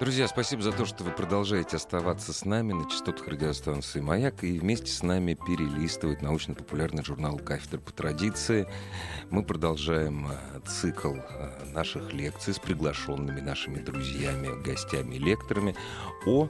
Друзья, 0.00 0.26
спасибо 0.28 0.62
за 0.62 0.72
то, 0.72 0.86
что 0.86 1.04
вы 1.04 1.10
продолжаете 1.10 1.76
оставаться 1.76 2.32
с 2.32 2.46
нами 2.46 2.72
на 2.72 2.88
частотах 2.88 3.28
радиостанции 3.28 4.00
«Маяк» 4.00 4.42
и 4.44 4.58
вместе 4.58 4.90
с 4.90 5.02
нами 5.02 5.34
перелистывать 5.34 6.22
научно-популярный 6.22 7.04
журнал 7.04 7.36
«Кафедра 7.36 7.80
по 7.80 7.92
традиции». 7.92 8.66
Мы 9.28 9.44
продолжаем 9.44 10.26
э, 10.26 10.60
цикл 10.66 11.16
э, 11.16 11.66
наших 11.74 12.14
лекций 12.14 12.54
с 12.54 12.58
приглашенными 12.58 13.40
нашими 13.40 13.78
друзьями, 13.78 14.62
гостями 14.62 15.16
лекторами 15.16 15.76
о, 16.24 16.48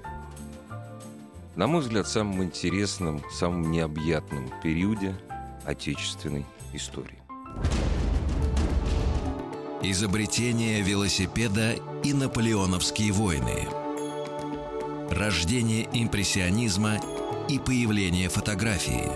на 1.57 1.67
мой 1.67 1.81
взгляд, 1.81 2.07
самом 2.07 2.45
интересном, 2.45 3.21
самом 3.33 3.73
необъятном 3.73 4.49
периоде 4.63 5.17
отечественной 5.65 6.47
истории. 6.73 7.19
Изобретение 9.83 10.83
велосипеда 10.83 11.75
и 12.05 12.13
наполеоновские 12.13 13.13
войны. 13.13 13.67
Рождение 15.11 15.89
импрессионизма 15.95 17.01
и 17.49 17.59
появление 17.59 18.29
фотографии. 18.29 19.09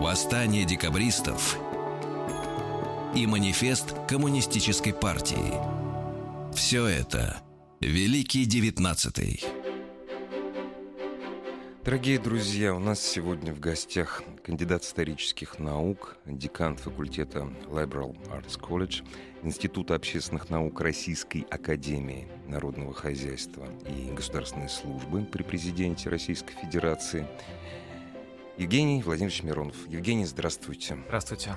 Восстание 0.00 0.64
декабристов 0.64 1.58
и 3.14 3.26
манифест 3.26 3.94
коммунистической 4.08 4.94
партии. 4.94 5.54
Все 6.54 6.86
это 6.86 7.42
Великий 7.80 8.46
Девятнадцатый. 8.46 9.44
Дорогие 11.82 12.18
друзья, 12.18 12.74
у 12.74 12.78
нас 12.78 13.00
сегодня 13.00 13.54
в 13.54 13.58
гостях 13.58 14.22
кандидат 14.44 14.82
исторических 14.82 15.58
наук, 15.58 16.18
декан 16.26 16.76
факультета 16.76 17.50
Liberal 17.68 18.14
Arts 18.28 18.60
College, 18.60 19.02
Института 19.42 19.94
общественных 19.94 20.50
наук 20.50 20.78
Российской 20.82 21.46
Академии 21.50 22.28
Народного 22.46 22.92
Хозяйства 22.92 23.66
и 23.88 24.12
Государственной 24.12 24.68
службы 24.68 25.24
при 25.24 25.42
президенте 25.42 26.10
Российской 26.10 26.52
Федерации 26.52 27.26
Евгений 28.58 29.02
Владимирович 29.02 29.42
Миронов. 29.42 29.76
Евгений, 29.88 30.26
здравствуйте. 30.26 30.98
Здравствуйте. 31.06 31.56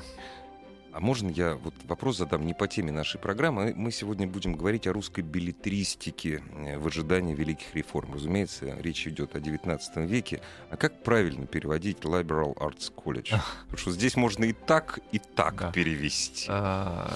А 0.94 1.00
можно 1.00 1.28
я 1.30 1.56
вот 1.56 1.74
вопрос 1.88 2.18
задам 2.18 2.46
не 2.46 2.54
по 2.54 2.68
теме 2.68 2.92
нашей 2.92 3.20
программы? 3.20 3.74
Мы 3.76 3.92
сегодня 3.92 4.28
будем 4.28 4.54
говорить 4.54 4.86
о 4.86 4.94
русской 4.94 5.22
билетристике 5.22 6.44
э, 6.56 6.78
в 6.78 6.86
ожидании 6.86 7.34
великих 7.34 7.74
реформ. 7.74 8.14
Разумеется, 8.14 8.78
речь 8.80 9.08
идет 9.08 9.36
о 9.36 9.40
XIX 9.40 9.80
веке. 10.06 10.42
А 10.70 10.78
как 10.78 11.02
правильно 11.02 11.48
переводить 11.48 11.98
Liberal 12.02 12.56
Arts 12.58 12.94
College? 12.96 13.30
Потому 13.64 13.78
что 13.78 13.92
здесь 13.92 14.16
можно 14.16 14.46
и 14.46 14.54
так, 14.54 15.00
и 15.12 15.18
так 15.18 15.56
да. 15.56 15.72
перевести. 15.72 16.46
А, 16.48 17.12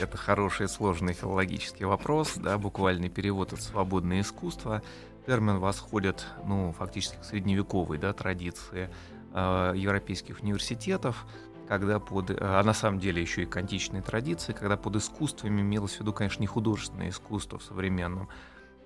это 0.00 0.16
хороший, 0.16 0.68
сложный 0.68 1.12
филологический 1.12 1.86
вопрос. 1.86 2.34
Да, 2.34 2.58
буквальный 2.58 3.08
перевод 3.08 3.52
от 3.52 3.62
«свободное 3.62 4.22
искусство». 4.22 4.82
Термин 5.26 5.60
восходит, 5.60 6.26
ну, 6.44 6.74
фактически 6.76 7.18
к 7.20 7.24
средневековой 7.24 7.98
да, 7.98 8.12
традиции 8.12 8.90
э, 9.32 9.72
европейских 9.76 10.40
университетов 10.40 11.24
когда 11.72 11.98
под, 11.98 12.30
э, 12.30 12.36
а 12.38 12.62
на 12.62 12.74
самом 12.74 12.98
деле 12.98 13.22
еще 13.22 13.44
и 13.44 13.46
к 13.46 13.56
античной 13.56 14.02
традиции, 14.02 14.52
когда 14.52 14.76
под 14.76 14.96
искусствами 14.96 15.62
имелось 15.62 15.96
в 15.96 16.00
виду, 16.00 16.12
конечно, 16.12 16.42
не 16.42 16.46
художественное 16.46 17.08
искусство 17.08 17.58
в 17.58 17.62
современном 17.62 18.28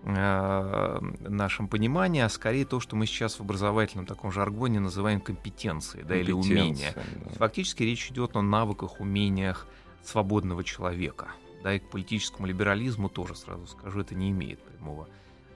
э, 0.04 0.98
нашем 1.28 1.66
понимании, 1.66 2.22
а 2.22 2.28
скорее 2.28 2.64
то, 2.64 2.78
что 2.78 2.94
мы 2.94 3.06
сейчас 3.06 3.40
в 3.40 3.40
образовательном 3.40 4.06
таком 4.06 4.30
жаргоне 4.30 4.78
называем 4.78 5.20
компетенцией, 5.20 6.04
да, 6.04 6.14
или 6.14 6.30
умения. 6.30 6.94
Да. 6.94 7.30
Фактически 7.38 7.82
речь 7.82 8.08
идет 8.12 8.36
о 8.36 8.42
навыках, 8.42 9.00
умениях 9.00 9.66
свободного 10.04 10.62
человека. 10.62 11.30
Да, 11.64 11.74
и 11.74 11.80
к 11.80 11.90
политическому 11.90 12.46
либерализму 12.46 13.08
тоже, 13.08 13.34
сразу 13.34 13.66
скажу, 13.66 13.98
это 13.98 14.14
не 14.14 14.30
имеет 14.30 14.62
прямого 14.62 15.08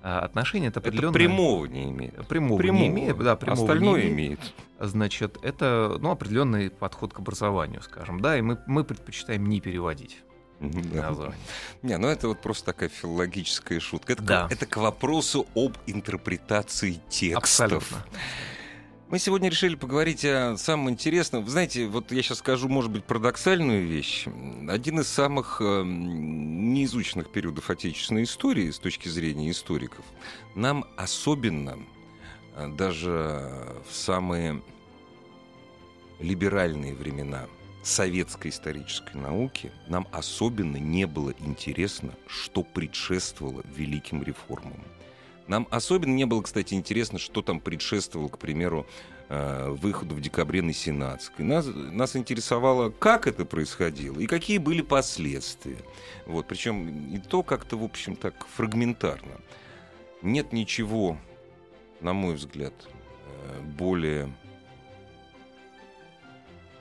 отношения. 0.02 0.68
Это, 0.68 0.80
определенно... 0.80 1.10
это 1.10 1.14
прямого 1.14 1.66
не 1.66 1.90
имеет. 1.90 2.26
Прямого, 2.28 2.58
прямого. 2.58 2.82
не 2.82 2.88
имеет, 2.88 3.18
да, 3.18 3.36
прямого 3.36 3.62
Остальное 3.62 4.02
не 4.02 4.08
имеет. 4.10 4.38
имеет. 4.38 4.54
Значит, 4.78 5.38
это 5.42 5.96
ну, 6.00 6.10
определенный 6.10 6.70
подход 6.70 7.12
к 7.12 7.18
образованию, 7.18 7.82
скажем, 7.82 8.20
да, 8.20 8.38
и 8.38 8.40
мы, 8.40 8.58
мы 8.66 8.84
предпочитаем 8.84 9.46
не 9.46 9.60
переводить. 9.60 10.22
Да. 10.60 11.14
Не, 11.82 11.96
ну 11.96 12.08
это 12.08 12.28
вот 12.28 12.42
просто 12.42 12.66
такая 12.66 12.90
филологическая 12.90 13.80
шутка. 13.80 14.12
Это, 14.12 14.22
да. 14.22 14.48
к, 14.48 14.52
это 14.52 14.66
к 14.66 14.76
вопросу 14.76 15.46
об 15.54 15.76
интерпретации 15.86 17.00
текстов. 17.08 17.72
Абсолютно. 17.72 18.04
Мы 19.10 19.18
сегодня 19.18 19.50
решили 19.50 19.74
поговорить 19.74 20.24
о 20.24 20.56
самом 20.56 20.90
интересном. 20.90 21.42
Вы 21.42 21.50
знаете, 21.50 21.88
вот 21.88 22.12
я 22.12 22.22
сейчас 22.22 22.38
скажу, 22.38 22.68
может 22.68 22.92
быть, 22.92 23.02
парадоксальную 23.02 23.84
вещь. 23.84 24.28
Один 24.68 25.00
из 25.00 25.08
самых 25.08 25.60
э, 25.60 25.82
неизученных 25.84 27.28
периодов 27.28 27.70
отечественной 27.70 28.22
истории 28.22 28.70
с 28.70 28.78
точки 28.78 29.08
зрения 29.08 29.50
историков. 29.50 30.04
Нам 30.54 30.84
особенно, 30.96 31.80
э, 32.54 32.68
даже 32.68 33.52
в 33.90 33.92
самые 33.92 34.62
либеральные 36.20 36.94
времена 36.94 37.48
советской 37.82 38.52
исторической 38.52 39.16
науки, 39.16 39.72
нам 39.88 40.06
особенно 40.12 40.76
не 40.76 41.08
было 41.08 41.34
интересно, 41.40 42.12
что 42.28 42.62
предшествовало 42.62 43.64
великим 43.74 44.22
реформам. 44.22 44.84
Нам 45.50 45.66
особенно 45.72 46.14
не 46.14 46.26
было, 46.26 46.42
кстати, 46.42 46.74
интересно, 46.74 47.18
что 47.18 47.42
там 47.42 47.58
предшествовало, 47.58 48.28
к 48.28 48.38
примеру, 48.38 48.86
э, 49.28 49.68
выходу 49.70 50.14
в 50.14 50.20
декабре 50.20 50.62
на 50.62 50.72
Сенатской. 50.72 51.44
Нас, 51.44 51.66
нас 51.66 52.14
интересовало, 52.14 52.90
как 52.90 53.26
это 53.26 53.44
происходило 53.44 54.20
и 54.20 54.26
какие 54.26 54.58
были 54.58 54.80
последствия. 54.80 55.78
Вот, 56.24 56.46
причем 56.46 57.12
и 57.12 57.18
то 57.18 57.42
как-то, 57.42 57.76
в 57.76 57.82
общем, 57.82 58.14
так 58.14 58.46
фрагментарно. 58.46 59.40
Нет 60.22 60.52
ничего, 60.52 61.18
на 62.00 62.12
мой 62.12 62.36
взгляд, 62.36 62.74
э, 62.86 63.60
более 63.76 64.32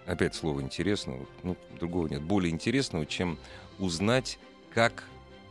опять 0.05 0.35
слово 0.35 0.61
интересного, 0.61 1.25
ну, 1.41 1.57
другого 1.79 2.07
нет, 2.07 2.21
более 2.21 2.51
интересного, 2.51 3.07
чем 3.07 3.39
узнать, 3.79 4.37
как 4.71 5.05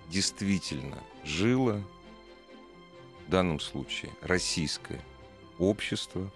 действительно 0.08 0.98
жило 1.24 1.82
в 3.28 3.30
данном 3.30 3.60
случае 3.60 4.10
российское 4.22 5.00
общество 5.58 6.30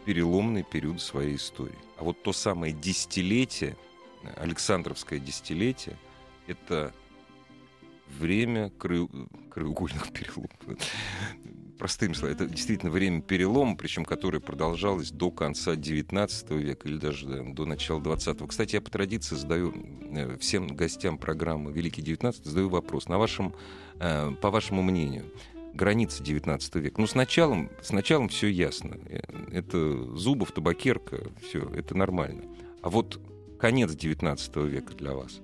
в 0.00 0.04
переломный 0.04 0.64
период 0.64 1.00
своей 1.00 1.36
истории. 1.36 1.78
А 1.98 2.04
вот 2.04 2.20
то 2.20 2.32
самое 2.32 2.72
десятилетие, 2.72 3.76
Александровское 4.36 5.20
десятилетие, 5.20 5.96
это 6.48 6.92
время 8.08 8.70
краю... 8.70 9.08
краеугольных 9.50 10.12
переломов. 10.12 10.50
Простым 11.78 12.12
словом, 12.14 12.34
это 12.34 12.46
действительно 12.46 12.90
время 12.90 13.22
перелома, 13.22 13.76
причем 13.76 14.04
которое 14.04 14.40
продолжалось 14.40 15.12
до 15.12 15.30
конца 15.30 15.74
XIX 15.74 16.58
века 16.58 16.88
или 16.88 16.96
даже 16.96 17.28
да, 17.28 17.44
до 17.44 17.66
начала 17.66 18.00
XX. 18.00 18.48
Кстати, 18.48 18.74
я 18.74 18.80
по 18.80 18.90
традиции 18.90 19.36
задаю 19.36 19.72
э, 20.10 20.36
всем 20.38 20.66
гостям 20.66 21.18
программы 21.18 21.70
«Великий 21.70 22.02
XIX» 22.02 22.34
задаю 22.42 22.68
вопрос. 22.68 23.06
На 23.06 23.16
вашем, 23.16 23.54
э, 24.00 24.32
по 24.40 24.50
вашему 24.50 24.82
мнению, 24.82 25.32
границы 25.78 26.22
19 26.22 26.74
века. 26.74 27.00
Ну, 27.00 27.06
с 27.06 27.14
началом, 27.14 27.70
с 27.80 27.92
началом 27.92 28.28
все 28.28 28.48
ясно. 28.48 28.98
Это 29.50 29.78
Зубов, 30.16 30.52
табакерка, 30.52 31.18
все, 31.40 31.60
это 31.74 31.96
нормально. 31.96 32.42
А 32.82 32.90
вот 32.90 33.20
конец 33.58 33.94
19 33.94 34.56
века 34.56 34.94
для 34.94 35.14
вас? 35.14 35.40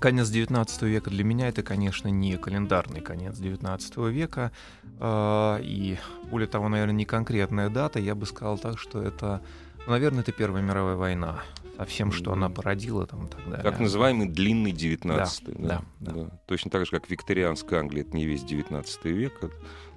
Конец 0.00 0.28
19 0.28 0.82
века 0.82 1.10
для 1.10 1.24
меня 1.24 1.48
это, 1.48 1.62
конечно, 1.62 2.08
не 2.08 2.36
календарный 2.36 3.00
конец 3.00 3.38
19 3.38 3.96
века. 4.12 4.52
А, 5.00 5.58
и 5.62 5.96
более 6.30 6.48
того, 6.48 6.68
наверное, 6.68 6.94
не 6.94 7.04
конкретная 7.04 7.70
дата. 7.70 7.98
Я 7.98 8.14
бы 8.14 8.26
сказал 8.26 8.58
так, 8.58 8.78
что 8.78 9.00
это, 9.00 9.40
ну, 9.86 9.92
наверное, 9.92 10.20
это 10.20 10.32
Первая 10.32 10.62
мировая 10.62 10.96
война 10.96 11.42
со 11.78 11.84
всем, 11.84 12.10
что 12.10 12.32
она 12.32 12.48
породила 12.48 13.06
там 13.06 13.26
и 13.26 13.28
так 13.28 13.44
далее. 13.44 13.62
Так 13.62 13.78
называемый 13.78 14.26
длинный 14.26 14.72
19 14.72 15.44
да, 15.44 15.52
да, 15.58 15.82
да, 16.00 16.12
да. 16.12 16.40
Точно 16.46 16.72
так 16.72 16.84
же, 16.84 16.90
как 16.90 17.08
викторианская 17.08 17.78
Англия, 17.78 18.02
это 18.02 18.16
не 18.16 18.26
весь 18.26 18.42
19 18.42 19.04
век. 19.04 19.40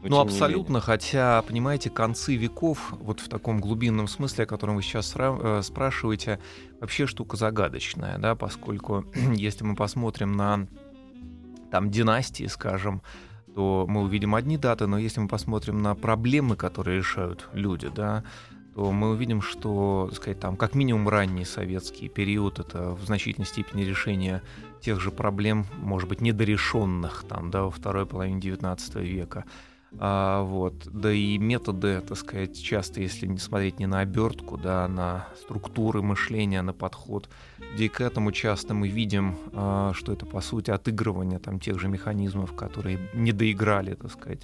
Ну, 0.04 0.20
абсолютно, 0.20 0.80
хотя, 0.80 1.42
понимаете, 1.42 1.90
концы 1.90 2.36
веков, 2.36 2.94
вот 3.00 3.20
в 3.20 3.28
таком 3.30 3.60
глубинном 3.60 4.08
смысле, 4.08 4.44
о 4.44 4.48
котором 4.48 4.76
вы 4.76 4.84
сейчас 4.84 5.14
э, 5.16 5.62
спрашиваете, 5.64 6.40
вообще 6.80 7.08
штука 7.08 7.36
загадочная, 7.36 8.20
да, 8.20 8.36
поскольку 8.36 9.06
если 9.34 9.64
мы 9.64 9.76
посмотрим 9.76 10.34
на 10.34 10.68
там 11.72 11.90
династии, 11.90 12.46
скажем, 12.46 13.02
то 13.56 13.86
мы 13.90 14.02
увидим 14.02 14.36
одни 14.36 14.58
даты, 14.58 14.86
но 14.86 15.00
если 15.00 15.20
мы 15.20 15.28
посмотрим 15.28 15.82
на 15.82 15.96
проблемы, 15.96 16.56
которые 16.56 17.00
решают 17.00 17.50
люди, 17.54 17.90
да, 17.90 18.24
то 18.76 18.92
мы 18.92 19.10
увидим, 19.10 19.42
что, 19.42 20.08
так 20.10 20.18
сказать, 20.18 20.40
там, 20.40 20.56
как 20.56 20.76
минимум 20.76 21.10
ранний 21.10 21.46
советский 21.46 22.08
период, 22.08 22.60
это 22.60 22.92
в 22.92 23.04
значительной 23.04 23.48
степени 23.48 23.84
решение 23.84 24.42
тех 24.82 25.00
же 25.00 25.12
проблем, 25.12 25.66
может 25.78 26.08
быть, 26.08 26.22
недорешенных 26.22 27.26
там, 27.28 27.52
да, 27.52 27.64
во 27.64 27.72
второй 27.72 28.06
половине 28.06 28.40
XIX 28.40 29.04
века. 29.04 29.46
А, 30.00 30.44
вот. 30.44 30.88
Да 30.88 31.12
и 31.12 31.38
методы, 31.38 32.02
так 32.02 32.18
сказать, 32.18 32.62
часто, 32.62 33.02
если 33.02 33.28
не 33.28 33.38
смотреть 33.38 33.80
не 33.80 33.88
на 33.88 34.00
обертку, 34.00 34.58
да, 34.58 34.88
на 34.88 35.28
структуры 35.42 36.02
мышления, 36.02 36.62
на 36.62 36.74
подход, 36.74 37.30
где 37.74 37.90
к 37.90 38.00
этому 38.00 38.32
часто 38.32 38.74
мы 38.74 38.88
видим, 38.88 39.36
а, 39.54 39.92
что 39.94 40.14
это, 40.14 40.26
по 40.26 40.42
сути, 40.42 40.72
отыгрывание 40.72 41.40
там, 41.40 41.60
тех 41.60 41.80
же 41.80 41.90
механизмов, 41.90 42.54
которые 42.54 43.00
не 43.14 43.34
доиграли, 43.34 43.96
так 43.96 44.12
сказать, 44.12 44.42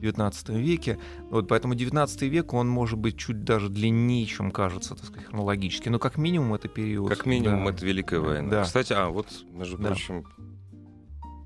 XIX 0.00 0.60
веке. 0.60 0.98
Вот, 1.30 1.48
поэтому 1.48 1.74
XIX 1.74 2.28
век, 2.28 2.52
он 2.52 2.68
может 2.68 2.98
быть 2.98 3.18
чуть 3.18 3.44
даже 3.44 3.68
длиннее, 3.68 4.26
чем 4.26 4.50
кажется, 4.50 4.94
так 4.94 5.04
сказать, 5.04 5.26
хронологически. 5.26 5.88
Но 5.88 5.98
как 5.98 6.18
минимум 6.18 6.54
это 6.54 6.68
период. 6.68 7.08
Как 7.08 7.26
минимум 7.26 7.64
да. 7.64 7.70
это 7.70 7.86
Великая 7.86 8.20
война. 8.20 8.50
Да. 8.50 8.62
Кстати, 8.64 8.92
а 8.92 9.08
вот, 9.08 9.28
между 9.52 9.78
да. 9.78 9.88
прочим, 9.88 10.24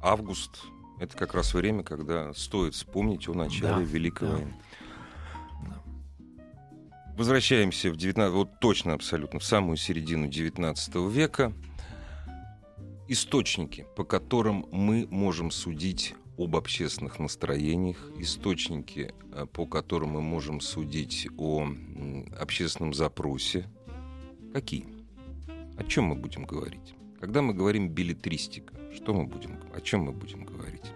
август 0.03 0.63
это 0.99 1.17
как 1.17 1.35
раз 1.35 1.55
время, 1.55 1.83
когда 1.83 2.33
стоит 2.35 2.75
вспомнить 2.75 3.29
о 3.29 3.35
начале 3.35 3.77
да, 3.77 3.81
Великой 3.81 4.29
да. 4.29 4.35
войны. 4.35 4.55
Возвращаемся 7.17 7.91
в 7.91 7.97
19, 7.97 8.33
вот 8.33 8.61
точно 8.61 8.95
абсолютно, 8.95 9.41
в 9.41 9.45
самую 9.45 9.77
середину 9.77 10.27
19 10.27 10.95
века. 11.11 11.53
Источники, 13.09 13.87
по 13.97 14.05
которым 14.05 14.67
мы 14.71 15.07
можем 15.11 15.51
судить 15.51 16.15
об 16.41 16.57
общественных 16.57 17.19
настроениях, 17.19 17.99
источники, 18.19 19.15
э, 19.33 19.47
по 19.47 19.67
которым 19.67 20.11
мы 20.11 20.23
можем 20.23 20.61
судить 20.61 21.29
о 21.37 21.69
общественном 22.39 22.95
запросе. 22.95 23.69
Какие? 24.53 24.87
О 25.77 25.85
чем 25.85 26.05
мы 26.05 26.15
будем 26.15 26.45
говорить? 26.45 26.95
Когда 27.21 27.43
мы 27.43 27.53
говорим 27.53 27.91
билетристика, 27.91 28.75
что 28.95 29.13
мы 29.13 29.27
будем, 29.27 29.59
о 29.75 29.81
чем 29.81 30.01
мы 30.03 30.13
будем 30.13 30.45
говорить? 30.45 30.93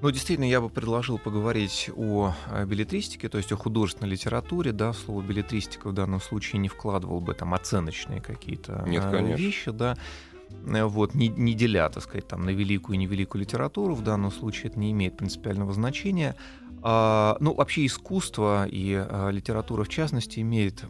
Ну, 0.00 0.12
действительно, 0.12 0.44
я 0.44 0.60
бы 0.60 0.68
предложил 0.68 1.18
поговорить 1.18 1.90
о 1.96 2.32
билетристике, 2.66 3.28
то 3.28 3.38
есть 3.38 3.50
о 3.50 3.56
художественной 3.56 4.12
литературе, 4.12 4.70
да, 4.70 4.92
слово 4.92 5.22
билетристика 5.22 5.88
в 5.88 5.92
данном 5.92 6.20
случае 6.20 6.60
не 6.60 6.68
вкладывал 6.68 7.20
бы 7.20 7.34
там 7.34 7.52
оценочные 7.52 8.20
какие-то 8.20 8.84
э, 8.86 9.34
вещи, 9.34 9.72
да, 9.72 9.94
э, 9.94 10.27
вот, 10.50 11.14
не, 11.14 11.28
не 11.28 11.54
деля, 11.54 11.88
так 11.88 12.02
сказать, 12.02 12.28
там, 12.28 12.44
на 12.44 12.50
великую 12.50 12.96
и 12.96 12.98
невеликую 12.98 13.42
литературу, 13.42 13.94
в 13.94 14.02
данном 14.02 14.30
случае 14.30 14.70
это 14.70 14.78
не 14.78 14.92
имеет 14.92 15.16
принципиального 15.16 15.72
значения. 15.72 16.36
А, 16.82 17.36
ну, 17.40 17.54
вообще 17.54 17.86
искусство 17.86 18.66
и 18.66 18.94
а, 18.94 19.30
литература 19.30 19.84
в 19.84 19.88
частности 19.88 20.40
имеет 20.40 20.84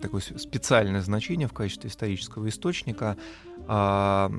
такое 0.00 0.20
специальное 0.20 1.00
значение 1.00 1.48
в 1.48 1.52
качестве 1.52 1.90
исторического 1.90 2.48
источника. 2.48 3.16
А, 3.66 4.30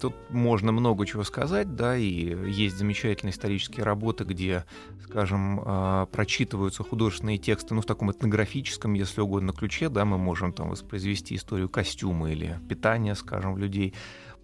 тут 0.00 0.14
можно 0.30 0.72
много 0.72 1.06
чего 1.06 1.24
сказать, 1.24 1.76
да, 1.76 1.96
и 1.96 2.50
есть 2.50 2.76
замечательные 2.76 3.32
исторические 3.32 3.84
работы, 3.84 4.24
где, 4.24 4.64
скажем, 5.04 6.08
прочитываются 6.10 6.82
художественные 6.82 7.38
тексты, 7.38 7.74
ну, 7.74 7.82
в 7.82 7.86
таком 7.86 8.10
этнографическом, 8.10 8.94
если 8.94 9.20
угодно, 9.20 9.52
ключе, 9.52 9.88
да, 9.88 10.04
мы 10.04 10.18
можем 10.18 10.52
там 10.52 10.70
воспроизвести 10.70 11.36
историю 11.36 11.68
костюма 11.68 12.30
или 12.30 12.58
питания, 12.68 13.14
скажем, 13.14 13.58
людей 13.58 13.94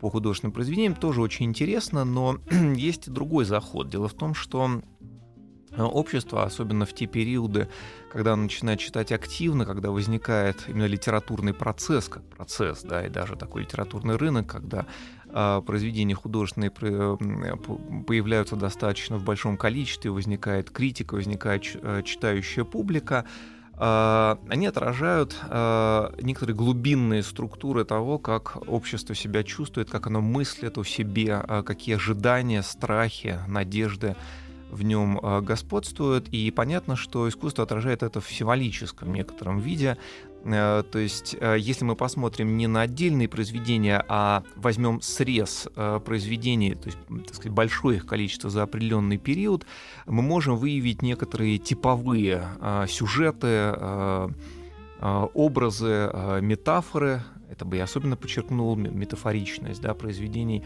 по 0.01 0.11
художественным 0.11 0.53
произведениям, 0.53 0.95
тоже 0.95 1.21
очень 1.21 1.47
интересно, 1.47 2.05
но 2.05 2.39
есть 2.77 3.09
и 3.09 3.11
другой 3.11 3.45
заход. 3.45 3.89
Дело 3.89 4.09
в 4.09 4.15
том, 4.15 4.35
что 4.35 4.83
Э, 5.79 5.83
общество, 5.83 6.43
особенно 6.43 6.85
в 6.85 6.93
те 6.93 7.07
периоды, 7.07 7.69
когда 8.11 8.33
оно 8.33 8.43
начинает 8.43 8.81
читать 8.81 9.13
активно, 9.13 9.65
когда 9.65 9.91
возникает 9.91 10.65
именно 10.67 10.87
литературный 10.87 11.55
процесс, 11.55 12.09
как 12.09 12.25
процесс, 12.25 12.83
да, 12.83 13.07
и 13.07 13.09
даже 13.09 13.37
такой 13.37 13.63
литературный 13.63 14.17
рынок, 14.17 14.49
когда 14.49 14.87
э, 15.27 15.63
произведения 15.65 16.17
художественные 16.17 16.73
появляются 16.73 18.57
достаточно 18.57 19.19
в 19.19 19.25
большом 19.25 19.57
количестве, 19.57 20.11
возникает 20.11 20.71
критика, 20.71 21.15
возникает 21.15 21.63
э, 21.75 22.03
читающая 22.05 22.65
публика, 22.65 23.25
э, 23.75 24.37
они 24.49 24.67
отражают 24.67 25.37
э, 25.49 26.11
некоторые 26.23 26.57
глубинные 26.57 27.23
структуры 27.23 27.85
того, 27.85 28.19
как 28.19 28.69
общество 28.69 29.15
себя 29.15 29.45
чувствует, 29.45 29.89
как 29.91 30.09
оно 30.09 30.21
мыслит 30.23 30.77
о 30.77 30.83
себе, 30.83 31.41
какие 31.65 31.95
ожидания, 31.95 32.65
страхи, 32.65 33.39
надежды 33.47 34.17
в 34.71 34.83
нем 34.83 35.19
э, 35.19 35.41
господствует, 35.41 36.29
и 36.29 36.51
понятно, 36.51 36.97
что 36.97 37.29
искусство 37.29 37.65
отражает 37.65 38.03
это 38.03 38.21
в 38.21 38.31
символическом 38.31 39.13
некотором 39.13 39.59
виде. 39.59 39.97
Э, 40.45 40.83
то 40.91 40.99
есть, 40.99 41.37
э, 41.39 41.57
если 41.59 41.85
мы 41.85 41.97
посмотрим 41.97 42.57
не 42.57 42.67
на 42.67 42.83
отдельные 42.83 43.29
произведения, 43.29 44.05
а 44.09 44.43
возьмем 44.57 45.01
срез 45.01 45.69
произведений, 46.05 46.75
то 46.75 46.87
есть, 46.87 46.99
так 47.27 47.35
сказать, 47.35 47.53
большое 47.53 47.97
их 47.99 48.07
количество 48.07 48.51
за 48.51 48.63
определенный 48.63 49.19
период, 49.19 49.67
мы 50.07 50.23
можем 50.23 50.57
выявить 50.57 51.03
некоторые 51.03 51.59
типовые 51.59 52.49
сюжеты, 52.89 53.75
образы, 55.01 56.41
метафоры. 56.41 57.23
Это 57.51 57.65
бы 57.65 57.77
я 57.77 57.85
особенно 57.85 58.17
подчеркнул 58.17 58.75
метафоричность 58.77 59.81
да, 59.81 59.95
произведений 59.95 60.65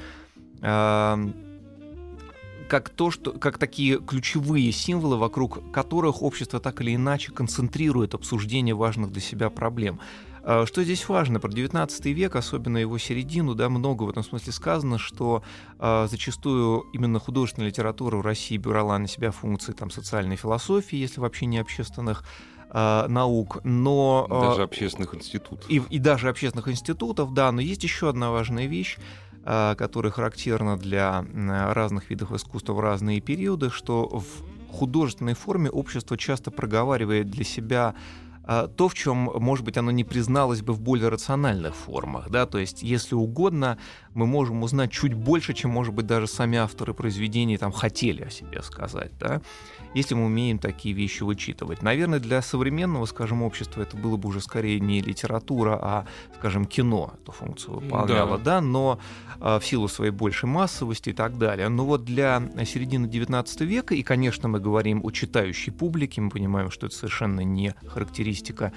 как 2.73 2.89
то, 2.89 3.11
что, 3.11 3.33
как 3.33 3.59
такие 3.59 3.99
ключевые 3.99 4.73
символы, 4.73 5.19
вокруг 5.19 5.71
которых 5.73 6.23
общество 6.23 6.59
так 6.59 6.81
или 6.81 6.95
иначе 6.95 7.31
концентрирует 7.31 8.15
обсуждение 8.15 8.75
важных 8.75 9.13
для 9.13 9.21
себя 9.21 9.51
проблем. 9.51 10.01
А, 10.43 10.65
что 10.65 10.83
здесь 10.83 11.07
важно? 11.07 11.39
Про 11.39 11.53
19 11.53 12.07
век, 12.07 12.35
особенно 12.35 12.79
его 12.79 12.97
середину, 12.97 13.55
да, 13.55 13.69
много 13.69 14.05
в 14.05 14.09
этом 14.09 14.25
смысле 14.25 14.55
сказано, 14.55 14.97
что 14.97 15.43
э, 15.79 16.07
зачастую 16.11 16.87
именно 16.95 17.19
художественная 17.19 17.69
литература 17.69 18.17
в 18.17 18.23
России 18.23 18.57
брала 18.57 18.99
на 18.99 19.07
себя 19.07 19.33
функции 19.33 19.73
там, 19.73 19.91
социальной 19.91 20.37
философии, 20.37 20.97
если 20.97 21.21
вообще 21.21 21.45
не 21.45 21.59
общественных 21.59 22.25
э, 22.71 23.07
наук, 23.07 23.59
но... 23.65 24.27
Э, 24.31 24.49
даже 24.49 24.63
общественных 24.63 25.15
институтов. 25.15 25.69
И, 25.69 25.83
и 25.91 25.99
даже 25.99 26.31
общественных 26.31 26.69
институтов, 26.69 27.35
да, 27.35 27.53
но 27.53 27.61
есть 27.61 27.85
еще 27.85 28.09
одна 28.09 28.31
важная 28.31 28.65
вещь, 28.65 28.97
которая 29.44 30.12
характерна 30.12 30.77
для 30.77 31.25
разных 31.35 32.11
видов 32.11 32.33
искусства 32.33 32.75
в 32.75 32.81
разные 32.81 33.20
периоды, 33.20 33.70
что 33.70 34.06
в 34.08 34.44
художественной 34.72 35.34
форме 35.34 35.70
общество 35.70 36.17
часто 36.17 36.51
проговаривает 36.51 37.31
для 37.31 37.44
себя 37.44 37.94
э, 38.46 38.69
то, 38.75 38.89
в 38.89 38.94
чем, 38.94 39.31
может 39.34 39.65
быть, 39.65 39.77
оно 39.77 39.91
не 39.91 40.05
призналось 40.05 40.63
бы 40.63 40.72
в 40.72 40.81
более 40.81 41.08
рациональных 41.08 41.75
формах. 41.77 42.31
Да? 42.31 42.46
То 42.46 42.58
есть, 42.58 42.82
если 42.82 43.15
угодно, 43.15 43.79
мы 44.15 44.27
можем 44.27 44.63
узнать 44.63 44.91
чуть 44.91 45.15
больше, 45.15 45.53
чем, 45.55 45.70
может 45.70 45.94
быть, 45.94 46.06
даже 46.06 46.27
сами 46.27 46.58
авторы 46.58 46.94
произведений 46.94 47.58
там 47.58 47.72
хотели 47.72 48.22
о 48.22 48.31
себе 48.31 48.63
сказать. 48.63 49.13
Да? 49.20 49.43
Если 49.94 50.15
мы 50.15 50.27
умеем 50.27 50.58
такие 50.58 50.94
вещи 50.94 51.22
вычитывать. 51.22 51.82
Наверное, 51.82 52.19
для 52.19 52.43
современного, 52.43 53.06
скажем, 53.06 53.43
общества 53.43 53.82
это 53.82 53.96
было 53.96 54.17
бы 54.17 54.29
уже 54.29 54.41
скорее 54.41 54.81
не 54.81 55.01
литература, 55.01 55.79
а, 55.81 56.06
скажем, 56.39 56.65
кино 56.65 57.13
эту 57.20 57.32
функцию 57.32 57.81
выполняло, 57.81 58.39
да, 58.39 58.44
да 58.44 58.61
но 58.61 58.99
а, 59.41 59.58
в 59.58 59.67
силу 59.67 59.89
своей 59.89 60.13
большей 60.13 60.49
массовости 60.49 61.11
и 61.11 61.13
так 61.13 61.39
далее. 61.39 61.69
Но 61.69 61.84
вот 61.84 62.05
для 62.05 62.43
середины 62.65 63.06
XIX 63.06 63.65
века, 63.65 63.94
и, 63.94 64.03
конечно, 64.03 64.49
мы 64.49 64.61
говорим 64.61 65.01
о 65.05 65.11
читающей 65.11 65.72
публике, 65.72 66.20
мы 66.20 66.31
понимаем, 66.31 66.70
что 66.70 66.87
это 66.87 66.94
совершенно 66.94 67.41
не 67.41 67.75
характеристика 67.87 68.72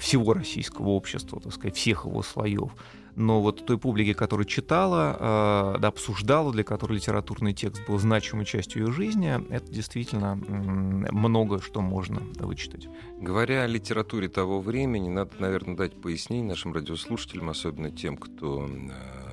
всего 0.00 0.34
российского 0.34 0.88
общества, 0.88 1.40
так 1.40 1.52
сказать, 1.52 1.76
всех 1.76 2.04
его 2.04 2.22
слоев 2.22 2.72
но 3.16 3.40
вот 3.40 3.64
той 3.64 3.78
публике, 3.78 4.14
которая 4.14 4.46
читала, 4.46 5.74
э, 5.76 5.78
да, 5.80 5.88
обсуждала, 5.88 6.52
для 6.52 6.64
которой 6.64 6.94
литературный 6.94 7.52
текст 7.52 7.86
был 7.86 7.98
значимой 7.98 8.44
частью 8.44 8.86
ее 8.86 8.92
жизни, 8.92 9.40
это 9.50 9.70
действительно 9.70 10.34
много 10.34 11.60
что 11.60 11.80
можно 11.80 12.22
вычитать. 12.38 12.88
Говоря 13.18 13.62
о 13.62 13.66
литературе 13.66 14.28
того 14.28 14.60
времени, 14.60 15.08
надо, 15.08 15.32
наверное, 15.38 15.76
дать 15.76 16.00
пояснение 16.00 16.48
нашим 16.48 16.72
радиослушателям, 16.72 17.50
особенно 17.50 17.90
тем, 17.90 18.16
кто 18.16 18.66
э, 18.66 19.23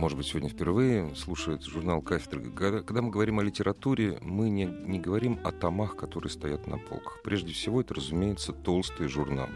может 0.00 0.16
быть, 0.16 0.26
сегодня 0.26 0.48
впервые 0.48 1.14
слушает 1.14 1.62
журнал 1.62 2.00
«Кафедра». 2.00 2.40
Когда 2.82 3.02
мы 3.02 3.10
говорим 3.10 3.38
о 3.38 3.42
литературе, 3.42 4.18
мы 4.22 4.48
не, 4.48 4.64
не 4.64 4.98
говорим 4.98 5.38
о 5.44 5.52
томах, 5.52 5.94
которые 5.94 6.30
стоят 6.30 6.66
на 6.66 6.78
полках. 6.78 7.20
Прежде 7.22 7.52
всего, 7.52 7.82
это, 7.82 7.94
разумеется, 7.94 8.52
толстые 8.52 9.08
журналы 9.08 9.54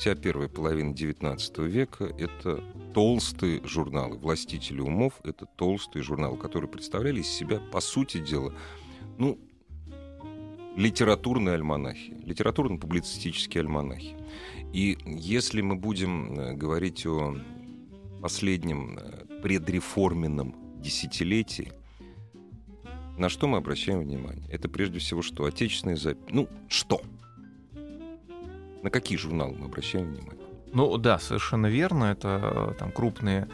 вся 0.00 0.14
первая 0.14 0.48
половина 0.48 0.94
XIX 0.94 1.66
века— 1.66 2.04
это 2.18 2.64
толстые 2.94 3.60
журналы. 3.66 4.16
«Властители 4.16 4.80
умов»— 4.80 5.12
это 5.24 5.44
толстые 5.44 6.02
журналы, 6.02 6.38
которые 6.38 6.70
представляли 6.70 7.20
из 7.20 7.28
себя, 7.28 7.60
по 7.70 7.80
сути 7.80 8.18
дела, 8.18 8.54
ну, 9.18 9.38
литературные 10.74 11.54
альманахи, 11.54 12.16
литературно-публицистические 12.24 13.60
альманахи. 13.60 14.16
И 14.72 14.96
если 15.04 15.60
мы 15.60 15.76
будем 15.76 16.38
э, 16.38 16.54
говорить 16.54 17.04
о 17.04 17.36
последнем 18.22 18.98
э, 18.98 19.26
предреформенном 19.42 20.54
десятилетии, 20.80 21.72
на 23.16 23.28
что 23.28 23.46
мы 23.46 23.58
обращаем 23.58 24.00
внимание? 24.00 24.48
Это 24.50 24.68
прежде 24.68 24.98
всего 24.98 25.22
что? 25.22 25.44
Отечественные 25.44 25.96
записи. 25.96 26.26
Ну, 26.30 26.48
что? 26.68 27.02
На 28.82 28.90
какие 28.90 29.18
журналы 29.18 29.56
мы 29.58 29.66
обращаем 29.66 30.06
внимание? 30.06 30.40
Ну 30.72 30.96
да, 30.96 31.18
совершенно 31.18 31.66
верно. 31.66 32.04
Это 32.04 32.72
э, 32.72 32.74
там 32.78 32.92
крупные 32.92 33.48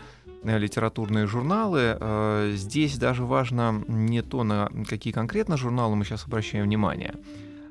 э, 0.44 0.58
литературные 0.58 1.26
журналы. 1.26 1.96
Э, 1.98 2.52
здесь 2.54 2.96
даже 2.96 3.24
важно 3.24 3.82
не 3.88 4.22
то, 4.22 4.44
на 4.44 4.70
какие 4.88 5.12
конкретно 5.12 5.56
журналы 5.56 5.96
мы 5.96 6.04
сейчас 6.04 6.26
обращаем 6.26 6.64
внимание, 6.66 7.14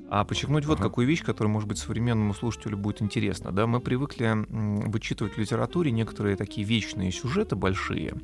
а 0.09 0.23
подчеркнуть 0.23 0.65
вот 0.65 0.79
какую 0.79 1.07
вещь, 1.07 1.23
которая, 1.23 1.51
может 1.51 1.67
быть, 1.67 1.77
современному 1.77 2.33
слушателю 2.33 2.77
будет 2.77 3.01
интересна. 3.01 3.51
Да, 3.51 3.65
мы 3.67 3.79
привыкли 3.79 4.45
вычитывать 4.89 5.33
в 5.33 5.37
литературе 5.37 5.91
некоторые 5.91 6.35
такие 6.35 6.65
вечные 6.65 7.11
сюжеты 7.11 7.55
большие, 7.55 8.15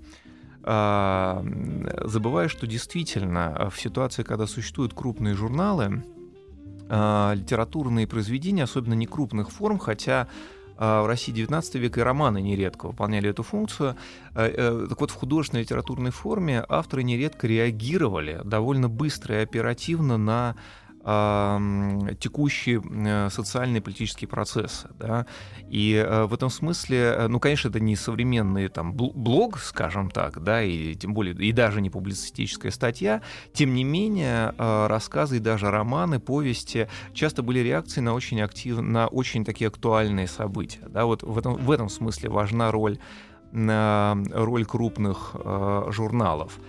а, 0.63 1.43
забывая, 2.03 2.47
что 2.47 2.67
действительно 2.67 3.69
в 3.73 3.79
ситуации, 3.79 4.23
когда 4.23 4.45
существуют 4.45 4.93
крупные 4.93 5.33
журналы, 5.33 6.03
а, 6.87 7.33
литературные 7.33 8.05
произведения, 8.05 8.63
особенно 8.63 8.93
не 8.93 9.07
крупных 9.07 9.49
форм, 9.49 9.79
хотя 9.79 10.27
а, 10.77 11.03
в 11.03 11.07
России 11.07 11.31
19 11.31 11.75
века 11.75 12.01
и 12.01 12.03
романы 12.03 12.41
нередко 12.41 12.87
выполняли 12.87 13.29
эту 13.29 13.43
функцию. 13.43 13.95
Э, 14.35 14.87
так 14.89 14.99
вот, 14.99 15.11
в 15.11 15.15
художественной 15.15 15.61
литературной 15.61 16.11
форме 16.11 16.65
авторы 16.67 17.03
нередко 17.03 17.47
реагировали 17.47 18.41
довольно 18.43 18.89
быстро 18.89 19.39
и 19.39 19.43
оперативно 19.43 20.17
на 20.17 20.55
текущие 21.03 22.81
э, 22.83 23.29
социальные 23.29 23.79
и 23.79 23.83
политические 23.83 24.27
процессы. 24.27 24.87
Да? 24.99 25.25
И 25.67 25.95
э, 25.95 26.25
в 26.25 26.33
этом 26.33 26.49
смысле, 26.49 26.97
э, 26.97 27.27
ну, 27.27 27.39
конечно, 27.39 27.69
это 27.69 27.79
не 27.79 27.95
современный 27.95 28.67
там, 28.67 28.93
блог, 28.93 29.57
скажем 29.59 30.11
так, 30.11 30.43
да, 30.43 30.61
и 30.61 30.93
тем 30.95 31.13
более, 31.13 31.33
и 31.35 31.51
даже 31.51 31.81
не 31.81 31.89
публицистическая 31.89 32.71
статья, 32.71 33.21
тем 33.53 33.73
не 33.73 33.83
менее, 33.83 34.53
рассказы 34.57 35.37
и 35.37 35.39
даже 35.39 35.71
романы, 35.71 36.19
повести 36.19 36.87
часто 37.13 37.41
были 37.41 37.59
реакцией 37.59 38.03
на 38.03 38.13
очень 38.13 38.41
активные, 38.41 38.83
на 38.83 39.07
очень 39.07 39.43
такие 39.43 39.67
актуальные 39.69 40.27
события. 40.27 40.87
Да? 40.87 41.05
Вот 41.05 41.23
в 41.23 41.37
этом, 41.37 41.55
в 41.55 41.71
этом 41.71 41.89
смысле 41.89 42.29
важна 42.29 42.71
роль, 42.71 42.99
роль 43.53 44.65
крупных 44.65 45.35
журналов. 45.89 46.59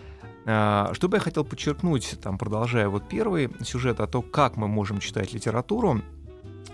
А, 0.45 0.93
что 0.95 1.09
бы 1.09 1.17
я 1.17 1.21
хотел 1.21 1.45
подчеркнуть, 1.45 2.19
там, 2.21 2.39
продолжая 2.39 2.89
вот 2.89 3.09
первый 3.09 3.51
сюжет 3.63 4.01
о 4.01 4.07
том, 4.07 4.23
как 4.23 4.57
мы 4.57 4.69
можем 4.69 4.99
читать 4.99 5.33
литературу, 5.33 6.03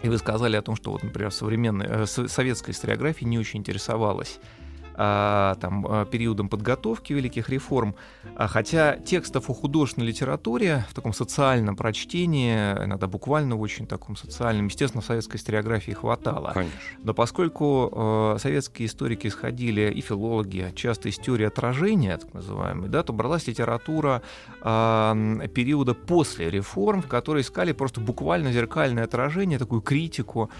и 0.02 0.08
вы 0.08 0.18
сказали 0.18 0.56
о 0.56 0.62
том, 0.62 0.76
что, 0.76 0.92
вот, 0.92 1.02
например, 1.02 1.32
современная, 1.32 2.04
э, 2.04 2.06
советская 2.06 2.74
историография 2.74 3.26
не 3.26 3.38
очень 3.38 3.60
интересовалась. 3.60 4.38
а, 4.40 4.57
там, 4.98 5.86
а, 5.88 6.04
периодом 6.06 6.48
подготовки 6.48 7.12
великих 7.12 7.48
реформ. 7.50 7.94
А, 8.34 8.48
хотя 8.48 8.96
текстов 8.96 9.48
о 9.48 9.54
художественной 9.54 10.08
литературе 10.08 10.84
в 10.90 10.94
таком 10.94 11.12
социальном 11.12 11.76
прочтении, 11.76 12.54
иногда 12.84 13.06
буквально 13.06 13.54
в 13.54 13.60
очень 13.60 13.86
таком 13.86 14.16
социальном, 14.16 14.66
естественно, 14.66 15.00
в 15.00 15.04
советской 15.04 15.36
историографии 15.36 15.92
хватало. 15.92 16.50
Конечно. 16.52 16.78
Но 17.04 17.14
поскольку 17.14 18.36
советские 18.40 18.88
историки 18.88 19.28
исходили, 19.28 19.92
и 19.94 20.00
филологи, 20.00 20.72
часто 20.74 21.08
из 21.08 21.16
теории 21.16 21.46
отражения, 21.46 22.16
так 22.16 22.34
называемой, 22.34 22.88
да, 22.88 23.04
то 23.04 23.12
бралась 23.12 23.46
литература 23.46 24.22
периода 24.60 25.94
после 25.94 26.50
реформ, 26.50 27.02
в 27.02 27.06
которой 27.06 27.42
искали 27.42 27.70
просто 27.72 28.00
буквально 28.00 28.50
зеркальное 28.50 29.04
отражение, 29.04 29.58
такую 29.58 29.80
критику 29.80 30.50